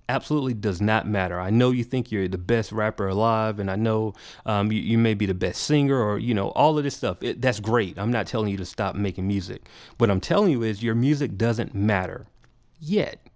Absolutely 0.09 0.55
does 0.55 0.81
not 0.81 1.07
matter. 1.07 1.39
I 1.39 1.51
know 1.51 1.71
you 1.71 1.85
think 1.85 2.11
you're 2.11 2.27
the 2.27 2.37
best 2.37 2.73
rapper 2.73 3.07
alive, 3.07 3.61
and 3.61 3.71
I 3.71 3.77
know 3.77 4.15
um, 4.45 4.73
you, 4.73 4.81
you, 4.81 4.99
may 4.99 5.15
be 5.15 5.25
the 5.25 5.35
best 5.35 5.63
singer, 5.63 6.03
or 6.03 6.19
you 6.19 6.35
know 6.35 6.49
all 6.51 6.77
of 6.77 6.83
this 6.83 6.97
stuff. 6.97 7.23
It, 7.23 7.41
that's 7.41 7.61
great. 7.61 7.97
I'm 7.97 8.11
not 8.11 8.27
telling 8.27 8.51
you 8.51 8.57
to 8.57 8.65
stop 8.65 8.97
making 8.97 9.29
music. 9.29 9.69
What 9.99 10.11
I'm 10.11 10.21
telling 10.21 10.51
you 10.51 10.65
is 10.65 10.83
your 10.83 10.97
music 10.97 11.39
doesn't 11.39 11.77
matter 11.77 12.27
yet. 12.81 13.30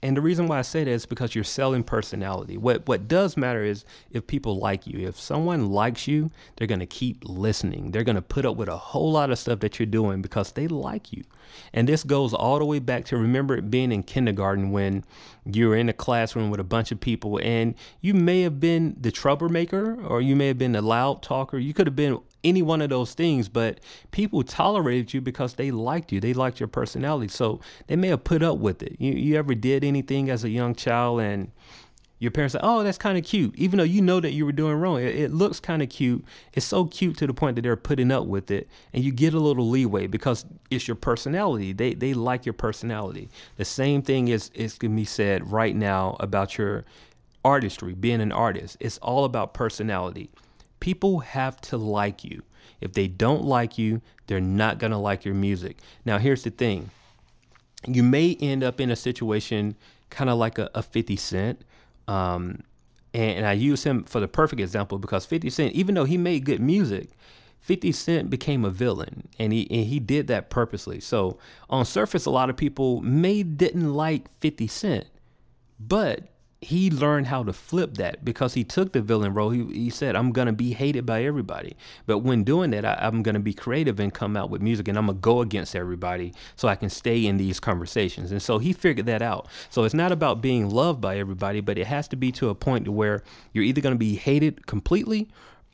And 0.00 0.16
the 0.16 0.20
reason 0.20 0.46
why 0.46 0.60
I 0.60 0.62
say 0.62 0.84
that 0.84 0.90
is 0.90 1.06
because 1.06 1.34
you're 1.34 1.42
selling 1.42 1.82
personality. 1.82 2.56
What 2.56 2.86
what 2.86 3.08
does 3.08 3.36
matter 3.36 3.64
is 3.64 3.84
if 4.12 4.28
people 4.28 4.58
like 4.58 4.86
you. 4.86 5.06
If 5.06 5.18
someone 5.18 5.70
likes 5.70 6.06
you, 6.06 6.30
they're 6.56 6.68
going 6.68 6.78
to 6.78 6.86
keep 6.86 7.24
listening. 7.24 7.90
They're 7.90 8.04
going 8.04 8.16
to 8.16 8.22
put 8.22 8.46
up 8.46 8.56
with 8.56 8.68
a 8.68 8.76
whole 8.76 9.10
lot 9.10 9.30
of 9.30 9.38
stuff 9.40 9.58
that 9.60 9.78
you're 9.78 9.86
doing 9.86 10.22
because 10.22 10.52
they 10.52 10.68
like 10.68 11.12
you. 11.12 11.24
And 11.72 11.88
this 11.88 12.04
goes 12.04 12.32
all 12.32 12.60
the 12.60 12.64
way 12.64 12.78
back 12.78 13.06
to 13.06 13.16
remember 13.16 13.56
it 13.56 13.70
being 13.70 13.90
in 13.90 14.04
kindergarten 14.04 14.70
when 14.70 15.04
you're 15.44 15.74
in 15.74 15.88
a 15.88 15.92
classroom 15.92 16.50
with 16.50 16.60
a 16.60 16.64
bunch 16.64 16.92
of 16.92 17.00
people 17.00 17.40
and 17.42 17.74
you 18.00 18.14
may 18.14 18.42
have 18.42 18.60
been 18.60 18.96
the 19.00 19.10
troublemaker 19.10 20.00
or 20.04 20.20
you 20.20 20.36
may 20.36 20.46
have 20.48 20.58
been 20.58 20.72
the 20.72 20.82
loud 20.82 21.22
talker. 21.22 21.58
You 21.58 21.74
could 21.74 21.86
have 21.86 21.96
been 21.96 22.20
any 22.44 22.62
one 22.62 22.80
of 22.80 22.90
those 22.90 23.14
things, 23.14 23.48
but 23.48 23.80
people 24.10 24.42
tolerated 24.42 25.12
you 25.12 25.20
because 25.20 25.54
they 25.54 25.70
liked 25.70 26.12
you. 26.12 26.20
They 26.20 26.34
liked 26.34 26.60
your 26.60 26.68
personality. 26.68 27.28
So 27.28 27.60
they 27.86 27.96
may 27.96 28.08
have 28.08 28.24
put 28.24 28.42
up 28.42 28.58
with 28.58 28.82
it. 28.82 28.96
You, 28.98 29.12
you 29.12 29.36
ever 29.36 29.54
did 29.54 29.84
anything 29.84 30.30
as 30.30 30.44
a 30.44 30.50
young 30.50 30.74
child 30.74 31.20
and 31.20 31.50
your 32.20 32.32
parents 32.32 32.52
say, 32.54 32.60
"Oh, 32.62 32.82
that's 32.82 32.98
kind 32.98 33.16
of 33.16 33.24
cute," 33.24 33.54
even 33.56 33.78
though 33.78 33.84
you 33.84 34.02
know 34.02 34.18
that 34.20 34.32
you 34.32 34.44
were 34.44 34.52
doing 34.52 34.74
wrong. 34.74 35.00
It, 35.00 35.14
it 35.14 35.32
looks 35.32 35.60
kind 35.60 35.82
of 35.82 35.88
cute. 35.88 36.24
It's 36.52 36.66
so 36.66 36.84
cute 36.84 37.16
to 37.18 37.26
the 37.26 37.34
point 37.34 37.54
that 37.56 37.62
they're 37.62 37.76
putting 37.76 38.10
up 38.10 38.26
with 38.26 38.50
it, 38.50 38.68
and 38.92 39.04
you 39.04 39.12
get 39.12 39.34
a 39.34 39.38
little 39.38 39.68
leeway 39.68 40.08
because 40.08 40.44
it's 40.70 40.88
your 40.88 40.96
personality. 40.96 41.72
They 41.72 41.94
they 41.94 42.14
like 42.14 42.44
your 42.44 42.54
personality. 42.54 43.28
The 43.56 43.64
same 43.64 44.02
thing 44.02 44.28
is 44.28 44.50
is 44.54 44.78
can 44.78 44.96
be 44.96 45.04
said 45.04 45.52
right 45.52 45.76
now 45.76 46.16
about 46.18 46.58
your 46.58 46.84
artistry, 47.44 47.94
being 47.94 48.20
an 48.20 48.32
artist. 48.32 48.76
It's 48.80 48.98
all 48.98 49.24
about 49.24 49.54
personality. 49.54 50.30
People 50.80 51.20
have 51.20 51.60
to 51.62 51.76
like 51.76 52.24
you. 52.24 52.42
If 52.80 52.92
they 52.92 53.08
don't 53.08 53.44
like 53.44 53.78
you, 53.78 54.00
they're 54.26 54.40
not 54.40 54.78
going 54.78 54.92
to 54.92 54.98
like 54.98 55.24
your 55.24 55.34
music. 55.34 55.78
Now, 56.04 56.18
here's 56.18 56.44
the 56.44 56.50
thing 56.50 56.90
you 57.86 58.02
may 58.02 58.36
end 58.40 58.64
up 58.64 58.80
in 58.80 58.90
a 58.90 58.96
situation 58.96 59.76
kind 60.10 60.30
of 60.30 60.38
like 60.38 60.58
a, 60.58 60.70
a 60.74 60.82
50 60.82 61.16
Cent. 61.16 61.62
Um, 62.06 62.62
and, 63.14 63.38
and 63.38 63.46
I 63.46 63.52
use 63.52 63.84
him 63.84 64.04
for 64.04 64.20
the 64.20 64.28
perfect 64.28 64.60
example 64.60 64.98
because 64.98 65.26
50 65.26 65.50
Cent, 65.50 65.74
even 65.74 65.94
though 65.94 66.04
he 66.04 66.16
made 66.18 66.44
good 66.44 66.60
music, 66.60 67.10
50 67.60 67.92
Cent 67.92 68.30
became 68.30 68.64
a 68.64 68.70
villain 68.70 69.28
and 69.38 69.52
he 69.52 69.70
and 69.70 69.86
he 69.86 70.00
did 70.00 70.26
that 70.28 70.48
purposely. 70.48 71.00
So 71.00 71.38
on 71.68 71.84
surface 71.84 72.24
a 72.24 72.30
lot 72.30 72.48
of 72.48 72.56
people 72.56 73.00
may 73.02 73.42
didn't 73.42 73.92
like 73.92 74.30
50 74.40 74.66
Cent, 74.68 75.06
but 75.78 76.22
he 76.60 76.90
learned 76.90 77.28
how 77.28 77.44
to 77.44 77.52
flip 77.52 77.94
that 77.94 78.24
because 78.24 78.54
he 78.54 78.64
took 78.64 78.92
the 78.92 79.00
villain 79.00 79.32
role. 79.32 79.50
He, 79.50 79.64
he 79.66 79.90
said, 79.90 80.16
I'm 80.16 80.32
going 80.32 80.46
to 80.46 80.52
be 80.52 80.72
hated 80.72 81.06
by 81.06 81.22
everybody. 81.22 81.76
But 82.04 82.18
when 82.18 82.42
doing 82.42 82.72
that, 82.72 82.84
I, 82.84 82.98
am 83.00 83.22
going 83.22 83.34
to 83.36 83.40
be 83.40 83.54
creative 83.54 84.00
and 84.00 84.12
come 84.12 84.36
out 84.36 84.50
with 84.50 84.60
music 84.60 84.88
and 84.88 84.98
I'm 84.98 85.06
going 85.06 85.18
to 85.18 85.20
go 85.20 85.40
against 85.40 85.76
everybody 85.76 86.34
so 86.56 86.66
I 86.66 86.74
can 86.74 86.90
stay 86.90 87.24
in 87.24 87.36
these 87.36 87.60
conversations. 87.60 88.32
And 88.32 88.42
so 88.42 88.58
he 88.58 88.72
figured 88.72 89.06
that 89.06 89.22
out. 89.22 89.46
So 89.70 89.84
it's 89.84 89.94
not 89.94 90.10
about 90.10 90.42
being 90.42 90.68
loved 90.68 91.00
by 91.00 91.18
everybody, 91.18 91.60
but 91.60 91.78
it 91.78 91.86
has 91.86 92.08
to 92.08 92.16
be 92.16 92.32
to 92.32 92.48
a 92.48 92.56
point 92.56 92.86
to 92.86 92.92
where 92.92 93.22
you're 93.52 93.64
either 93.64 93.80
going 93.80 93.94
to 93.94 93.98
be 93.98 94.16
hated 94.16 94.66
completely 94.66 95.28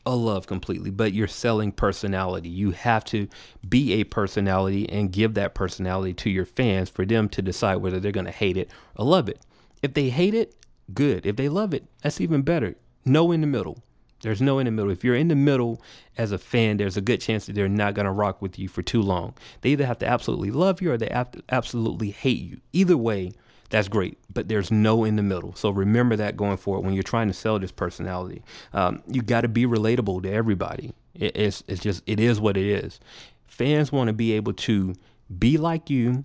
or 0.04 0.16
loved 0.16 0.46
completely, 0.46 0.90
but 0.90 1.14
you're 1.14 1.26
selling 1.26 1.72
personality. 1.72 2.50
You 2.50 2.72
have 2.72 3.06
to 3.06 3.26
be 3.66 3.94
a 3.94 4.04
personality 4.04 4.86
and 4.90 5.10
give 5.10 5.32
that 5.32 5.54
personality 5.54 6.12
to 6.12 6.28
your 6.28 6.44
fans 6.44 6.90
for 6.90 7.06
them 7.06 7.30
to 7.30 7.40
decide 7.40 7.76
whether 7.76 7.98
they're 7.98 8.12
going 8.12 8.26
to 8.26 8.30
hate 8.30 8.58
it 8.58 8.70
or 8.96 9.06
love 9.06 9.30
it. 9.30 9.40
If 9.82 9.94
they 9.94 10.10
hate 10.10 10.34
it, 10.34 10.54
good. 10.92 11.26
If 11.26 11.36
they 11.36 11.48
love 11.48 11.72
it, 11.72 11.84
that's 12.02 12.20
even 12.20 12.42
better. 12.42 12.76
No 13.04 13.32
in 13.32 13.40
the 13.40 13.46
middle. 13.46 13.82
There's 14.22 14.40
no 14.40 14.58
in 14.58 14.64
the 14.64 14.70
middle. 14.70 14.90
If 14.90 15.04
you're 15.04 15.14
in 15.14 15.28
the 15.28 15.34
middle 15.34 15.82
as 16.16 16.32
a 16.32 16.38
fan, 16.38 16.78
there's 16.78 16.96
a 16.96 17.02
good 17.02 17.20
chance 17.20 17.44
that 17.46 17.54
they're 17.54 17.68
not 17.68 17.94
going 17.94 18.06
to 18.06 18.12
rock 18.12 18.40
with 18.40 18.58
you 18.58 18.68
for 18.68 18.80
too 18.80 19.02
long. 19.02 19.34
They 19.60 19.70
either 19.70 19.84
have 19.84 19.98
to 19.98 20.06
absolutely 20.06 20.50
love 20.50 20.80
you 20.80 20.92
or 20.92 20.96
they 20.96 21.10
absolutely 21.50 22.10
hate 22.10 22.40
you. 22.40 22.60
Either 22.72 22.96
way, 22.96 23.32
that's 23.68 23.88
great, 23.88 24.18
but 24.32 24.48
there's 24.48 24.70
no 24.70 25.04
in 25.04 25.16
the 25.16 25.22
middle. 25.22 25.54
So 25.54 25.68
remember 25.68 26.16
that 26.16 26.36
going 26.36 26.56
forward 26.56 26.86
when 26.86 26.94
you're 26.94 27.02
trying 27.02 27.28
to 27.28 27.34
sell 27.34 27.58
this 27.58 27.72
personality. 27.72 28.42
Um, 28.72 29.02
you 29.06 29.20
got 29.20 29.42
to 29.42 29.48
be 29.48 29.66
relatable 29.66 30.22
to 30.22 30.32
everybody. 30.32 30.94
It, 31.14 31.36
it's, 31.36 31.62
it's 31.68 31.82
just, 31.82 32.02
it 32.06 32.18
is 32.18 32.40
what 32.40 32.56
it 32.56 32.66
is. 32.66 33.00
Fans 33.46 33.92
want 33.92 34.08
to 34.08 34.14
be 34.14 34.32
able 34.32 34.54
to 34.54 34.94
be 35.38 35.58
like 35.58 35.90
you, 35.90 36.24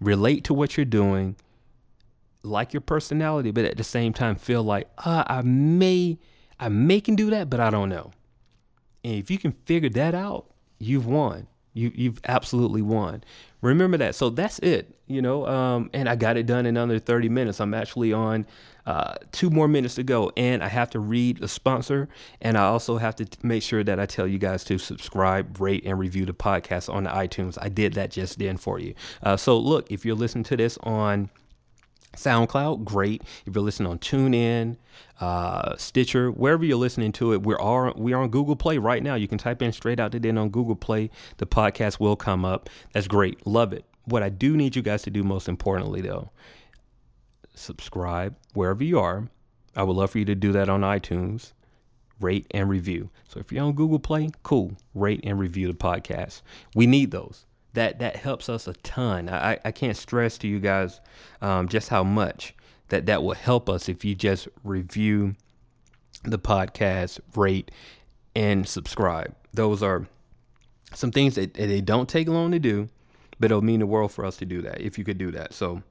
relate 0.00 0.42
to 0.44 0.54
what 0.54 0.76
you're 0.76 0.84
doing, 0.84 1.36
like 2.46 2.72
your 2.72 2.80
personality, 2.80 3.50
but 3.50 3.64
at 3.64 3.76
the 3.76 3.84
same 3.84 4.12
time 4.12 4.36
feel 4.36 4.62
like, 4.62 4.88
uh, 4.98 5.24
I 5.26 5.42
may, 5.42 6.18
I 6.58 6.68
may 6.68 7.00
can 7.00 7.16
do 7.16 7.30
that, 7.30 7.50
but 7.50 7.60
I 7.60 7.70
don't 7.70 7.88
know. 7.88 8.12
And 9.04 9.14
if 9.14 9.30
you 9.30 9.38
can 9.38 9.52
figure 9.52 9.90
that 9.90 10.14
out, 10.14 10.46
you've 10.78 11.06
won. 11.06 11.46
You 11.74 11.92
you've 11.94 12.20
absolutely 12.24 12.80
won. 12.80 13.22
Remember 13.60 13.98
that. 13.98 14.14
So 14.14 14.30
that's 14.30 14.58
it. 14.60 14.98
You 15.06 15.20
know, 15.20 15.46
um, 15.46 15.90
and 15.92 16.08
I 16.08 16.16
got 16.16 16.38
it 16.38 16.46
done 16.46 16.64
in 16.64 16.76
under 16.78 16.98
30 16.98 17.28
minutes. 17.28 17.60
I'm 17.60 17.74
actually 17.74 18.14
on 18.14 18.46
uh, 18.86 19.16
two 19.30 19.50
more 19.50 19.68
minutes 19.68 19.96
to 19.96 20.02
go, 20.02 20.32
and 20.36 20.64
I 20.64 20.68
have 20.68 20.88
to 20.90 20.98
read 20.98 21.38
the 21.38 21.48
sponsor, 21.48 22.08
and 22.40 22.56
I 22.56 22.64
also 22.64 22.96
have 22.96 23.14
to 23.16 23.26
make 23.42 23.62
sure 23.62 23.84
that 23.84 24.00
I 24.00 24.06
tell 24.06 24.26
you 24.26 24.38
guys 24.38 24.64
to 24.64 24.78
subscribe, 24.78 25.60
rate, 25.60 25.84
and 25.84 25.98
review 25.98 26.24
the 26.24 26.32
podcast 26.32 26.92
on 26.92 27.04
the 27.04 27.10
iTunes. 27.10 27.58
I 27.60 27.68
did 27.68 27.92
that 27.92 28.10
just 28.10 28.38
then 28.38 28.56
for 28.56 28.78
you. 28.78 28.94
Uh, 29.22 29.36
so 29.36 29.58
look, 29.58 29.92
if 29.92 30.04
you're 30.04 30.16
listening 30.16 30.44
to 30.44 30.56
this 30.56 30.78
on 30.78 31.28
SoundCloud, 32.16 32.84
great. 32.84 33.22
If 33.46 33.54
you're 33.54 33.64
listening 33.64 33.90
on 33.90 33.98
TuneIn, 33.98 34.76
uh, 35.20 35.76
Stitcher, 35.76 36.30
wherever 36.30 36.64
you're 36.64 36.76
listening 36.76 37.12
to 37.12 37.32
it, 37.32 37.42
we're 37.42 37.58
we're 37.94 38.16
on 38.16 38.28
Google 38.30 38.56
Play 38.56 38.78
right 38.78 39.02
now. 39.02 39.14
You 39.14 39.28
can 39.28 39.38
type 39.38 39.62
in 39.62 39.72
straight 39.72 40.00
out 40.00 40.12
the 40.12 40.20
den 40.20 40.38
on 40.38 40.50
Google 40.50 40.76
Play. 40.76 41.10
The 41.38 41.46
podcast 41.46 42.00
will 42.00 42.16
come 42.16 42.44
up. 42.44 42.68
That's 42.92 43.08
great. 43.08 43.46
Love 43.46 43.72
it. 43.72 43.84
What 44.04 44.22
I 44.22 44.28
do 44.28 44.56
need 44.56 44.76
you 44.76 44.82
guys 44.82 45.02
to 45.02 45.10
do 45.10 45.22
most 45.24 45.48
importantly 45.48 46.00
though, 46.00 46.30
subscribe 47.54 48.36
wherever 48.54 48.84
you 48.84 48.98
are. 48.98 49.28
I 49.74 49.82
would 49.82 49.96
love 49.96 50.10
for 50.10 50.18
you 50.18 50.24
to 50.26 50.34
do 50.34 50.52
that 50.52 50.68
on 50.68 50.80
iTunes. 50.82 51.52
Rate 52.18 52.46
and 52.52 52.70
review. 52.70 53.10
So 53.28 53.40
if 53.40 53.52
you're 53.52 53.64
on 53.64 53.74
Google 53.74 53.98
Play, 53.98 54.30
cool. 54.42 54.78
Rate 54.94 55.20
and 55.22 55.38
review 55.38 55.68
the 55.68 55.74
podcast. 55.74 56.40
We 56.74 56.86
need 56.86 57.10
those 57.10 57.44
that 57.76 57.98
that 57.98 58.16
helps 58.16 58.48
us 58.48 58.66
a 58.66 58.72
ton. 58.72 59.28
I, 59.28 59.58
I 59.64 59.70
can't 59.70 59.96
stress 59.96 60.38
to 60.38 60.48
you 60.48 60.58
guys 60.58 61.00
um, 61.42 61.68
just 61.68 61.90
how 61.90 62.02
much 62.02 62.54
that 62.88 63.06
that 63.06 63.22
will 63.22 63.34
help 63.34 63.68
us 63.68 63.88
if 63.88 64.04
you 64.04 64.14
just 64.14 64.48
review 64.64 65.36
the 66.24 66.38
podcast, 66.38 67.20
rate, 67.34 67.70
and 68.34 68.66
subscribe. 68.66 69.34
Those 69.52 69.82
are 69.82 70.08
some 70.94 71.12
things 71.12 71.34
that, 71.34 71.54
that 71.54 71.66
they 71.66 71.82
don't 71.82 72.08
take 72.08 72.28
long 72.28 72.50
to 72.52 72.58
do, 72.58 72.88
but 73.38 73.50
it'll 73.50 73.62
mean 73.62 73.80
the 73.80 73.86
world 73.86 74.10
for 74.10 74.24
us 74.24 74.38
to 74.38 74.46
do 74.46 74.62
that 74.62 74.80
if 74.80 74.96
you 74.96 75.04
could 75.04 75.18
do 75.18 75.30
that. 75.32 75.52
So 75.52 75.82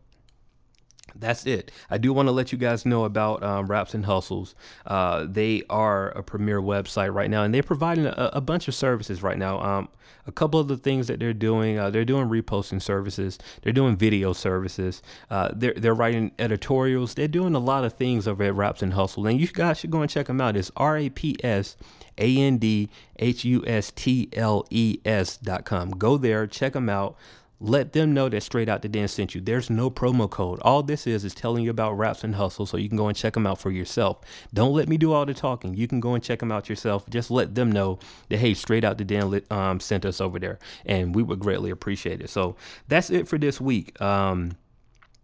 that's 1.17 1.45
it. 1.45 1.71
I 1.89 1.97
do 1.97 2.13
want 2.13 2.27
to 2.27 2.31
let 2.31 2.51
you 2.51 2.57
guys 2.57 2.85
know 2.85 3.05
about 3.05 3.43
um, 3.43 3.67
Raps 3.67 3.93
and 3.93 4.05
Hustles. 4.05 4.55
Uh, 4.85 5.25
they 5.27 5.63
are 5.69 6.09
a 6.09 6.23
premier 6.23 6.61
website 6.61 7.13
right 7.13 7.29
now, 7.29 7.43
and 7.43 7.53
they're 7.53 7.63
providing 7.63 8.05
a, 8.05 8.31
a 8.33 8.41
bunch 8.41 8.67
of 8.67 8.75
services 8.75 9.23
right 9.23 9.37
now. 9.37 9.59
Um, 9.61 9.89
a 10.27 10.31
couple 10.31 10.59
of 10.59 10.67
the 10.67 10.77
things 10.77 11.07
that 11.07 11.19
they're 11.19 11.33
doing, 11.33 11.77
uh, 11.77 11.89
they're 11.89 12.05
doing 12.05 12.27
reposting 12.27 12.81
services, 12.81 13.37
they're 13.61 13.73
doing 13.73 13.95
video 13.95 14.33
services, 14.33 15.01
uh, 15.29 15.49
they're 15.53 15.73
they're 15.73 15.93
writing 15.93 16.31
editorials, 16.39 17.13
they're 17.13 17.27
doing 17.27 17.55
a 17.55 17.59
lot 17.59 17.83
of 17.83 17.93
things 17.93 18.27
over 18.27 18.43
at 18.43 18.55
Raps 18.55 18.81
and 18.81 18.93
Hustle, 18.93 19.27
and 19.27 19.39
you 19.39 19.47
guys 19.47 19.79
should 19.79 19.91
go 19.91 20.01
and 20.01 20.09
check 20.09 20.27
them 20.27 20.41
out. 20.41 20.57
It's 20.57 20.71
R 20.75 20.97
A 20.97 21.09
P 21.09 21.37
S 21.43 21.77
A 22.17 22.37
N 22.37 22.57
D 22.57 22.89
H 23.19 23.45
U 23.45 23.63
S 23.67 23.91
T 23.91 24.29
L 24.33 24.65
E 24.69 24.99
S 25.05 25.37
dot 25.37 25.65
com. 25.65 25.91
Go 25.91 26.17
there, 26.17 26.47
check 26.47 26.73
them 26.73 26.89
out. 26.89 27.15
Let 27.59 27.93
them 27.93 28.13
know 28.13 28.27
that 28.27 28.43
Straight 28.43 28.67
Out 28.67 28.81
the 28.81 28.89
Den 28.89 29.07
sent 29.07 29.33
you. 29.33 29.39
There's 29.39 29.69
no 29.69 29.89
promo 29.89 30.29
code. 30.29 30.59
All 30.61 30.83
this 30.83 31.07
is 31.07 31.23
is 31.23 31.33
telling 31.33 31.63
you 31.63 31.69
about 31.71 31.97
Raps 31.97 32.23
and 32.23 32.35
Hustle 32.35 32.65
so 32.65 32.75
you 32.75 32.89
can 32.89 32.97
go 32.97 33.07
and 33.07 33.15
check 33.15 33.33
them 33.33 33.47
out 33.47 33.59
for 33.59 33.71
yourself. 33.71 34.19
Don't 34.53 34.73
let 34.73 34.89
me 34.89 34.97
do 34.97 35.13
all 35.13 35.25
the 35.25 35.33
talking. 35.33 35.73
You 35.73 35.87
can 35.87 36.01
go 36.01 36.13
and 36.13 36.23
check 36.23 36.39
them 36.39 36.51
out 36.51 36.67
yourself. 36.67 37.09
Just 37.09 37.31
let 37.31 37.55
them 37.55 37.71
know 37.71 37.99
that, 38.29 38.37
hey, 38.37 38.53
Straight 38.53 38.83
Out 38.83 38.97
the 38.97 39.05
Den 39.05 39.41
um, 39.49 39.79
sent 39.79 40.05
us 40.05 40.19
over 40.19 40.37
there. 40.37 40.59
And 40.85 41.15
we 41.15 41.23
would 41.23 41.39
greatly 41.39 41.69
appreciate 41.69 42.21
it. 42.21 42.29
So 42.29 42.57
that's 42.89 43.09
it 43.09 43.27
for 43.27 43.37
this 43.37 43.61
week. 43.61 43.99
Um, 44.01 44.57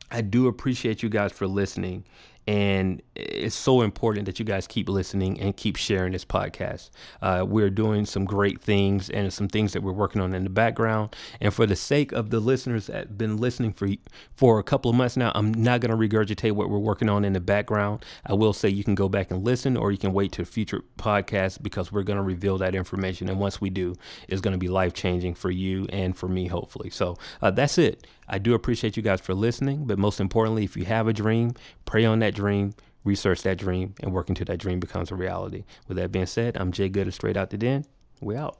I 0.10 0.22
do 0.22 0.48
appreciate 0.48 1.04
you 1.04 1.10
guys 1.10 1.32
for 1.32 1.48
listening. 1.48 2.06
And 2.48 3.02
it's 3.16 3.56
so 3.56 3.82
important 3.82 4.26
that 4.26 4.40
you 4.40 4.46
guys 4.46 4.66
keep 4.68 4.90
listening 4.90 5.40
and 5.40 5.56
keep 5.56 5.76
sharing 5.76 6.14
this 6.14 6.26
podcast. 6.26 6.90
Uh, 7.22 7.46
we're 7.48 7.70
doing 7.70 8.06
some 8.06 8.26
great 8.26 8.62
things 8.62 9.10
and 9.10 9.32
some 9.32 9.48
things 9.48 9.74
that 9.74 9.84
we're 9.84 9.92
working 9.92 10.22
on 10.22 10.34
in 10.34 10.44
the 10.44 10.50
background. 10.50 11.16
And 11.40 11.54
for 11.54 11.66
the 11.66 11.76
sake 11.76 12.12
of 12.12 12.30
the 12.32 12.40
listeners 12.40 12.88
that 12.88 12.96
have 12.96 13.18
been 13.18 13.38
listening 13.38 13.74
for 13.74 13.90
for 14.34 14.60
a 14.60 14.64
couple 14.64 14.90
of 14.90 14.98
months 14.98 15.16
now, 15.16 15.32
I'm 15.36 15.54
not 15.54 15.82
going 15.82 15.92
to 15.92 15.98
regurgitate 15.98 16.54
what 16.54 16.70
we're 16.70 16.80
working 16.80 17.10
on 17.10 17.24
in 17.24 17.34
the 17.34 17.40
background. 17.40 18.04
I 18.26 18.34
will 18.34 18.54
say 18.54 18.70
you 18.70 18.84
can 18.84 18.96
go 18.96 19.08
back 19.08 19.30
and 19.32 19.44
listen, 19.44 19.78
or 19.78 19.92
you 19.92 19.98
can 19.98 20.14
wait 20.14 20.32
to 20.34 20.46
future 20.46 20.82
podcasts 20.98 21.62
because 21.62 21.92
we're 21.92 22.04
going 22.04 22.18
to 22.18 22.24
reveal 22.24 22.58
that 22.58 22.76
information. 22.76 23.30
And 23.30 23.40
once 23.40 23.62
we 23.62 23.70
do, 23.70 23.96
it's 24.28 24.42
going 24.42 24.54
to 24.54 24.58
be 24.58 24.68
life 24.68 24.94
changing 24.94 25.36
for 25.36 25.52
you 25.52 25.86
and 25.90 26.18
for 26.18 26.28
me, 26.28 26.48
hopefully. 26.48 26.90
So 26.90 27.18
uh, 27.42 27.52
that's 27.52 27.78
it. 27.78 28.08
I 28.28 28.40
do 28.40 28.54
appreciate 28.54 28.96
you 28.96 29.04
guys 29.04 29.20
for 29.20 29.34
listening, 29.34 29.86
but 29.86 30.00
most 30.00 30.22
importantly, 30.22 30.64
if 30.64 30.78
you 30.78 30.86
have 30.86 31.08
a 31.08 31.14
dream, 31.14 31.54
pray 31.84 32.06
on 32.06 32.20
that 32.20 32.31
dream, 32.34 32.74
research 33.04 33.42
that 33.44 33.58
dream, 33.58 33.96
and 34.02 34.14
work 34.14 34.30
until 34.30 34.46
that 34.46 34.58
dream 34.58 34.80
becomes 34.80 35.12
a 35.12 35.16
reality. 35.16 35.64
With 35.88 35.98
that 35.98 36.12
being 36.12 36.26
said, 36.26 36.58
I'm 36.58 36.72
Jay 36.72 36.90
Good 36.90 37.08
of 37.08 37.14
Straight 37.14 37.38
Out 37.38 37.50
the 37.50 37.58
Den. 37.58 37.86
We 38.22 38.36
out. 38.36 38.58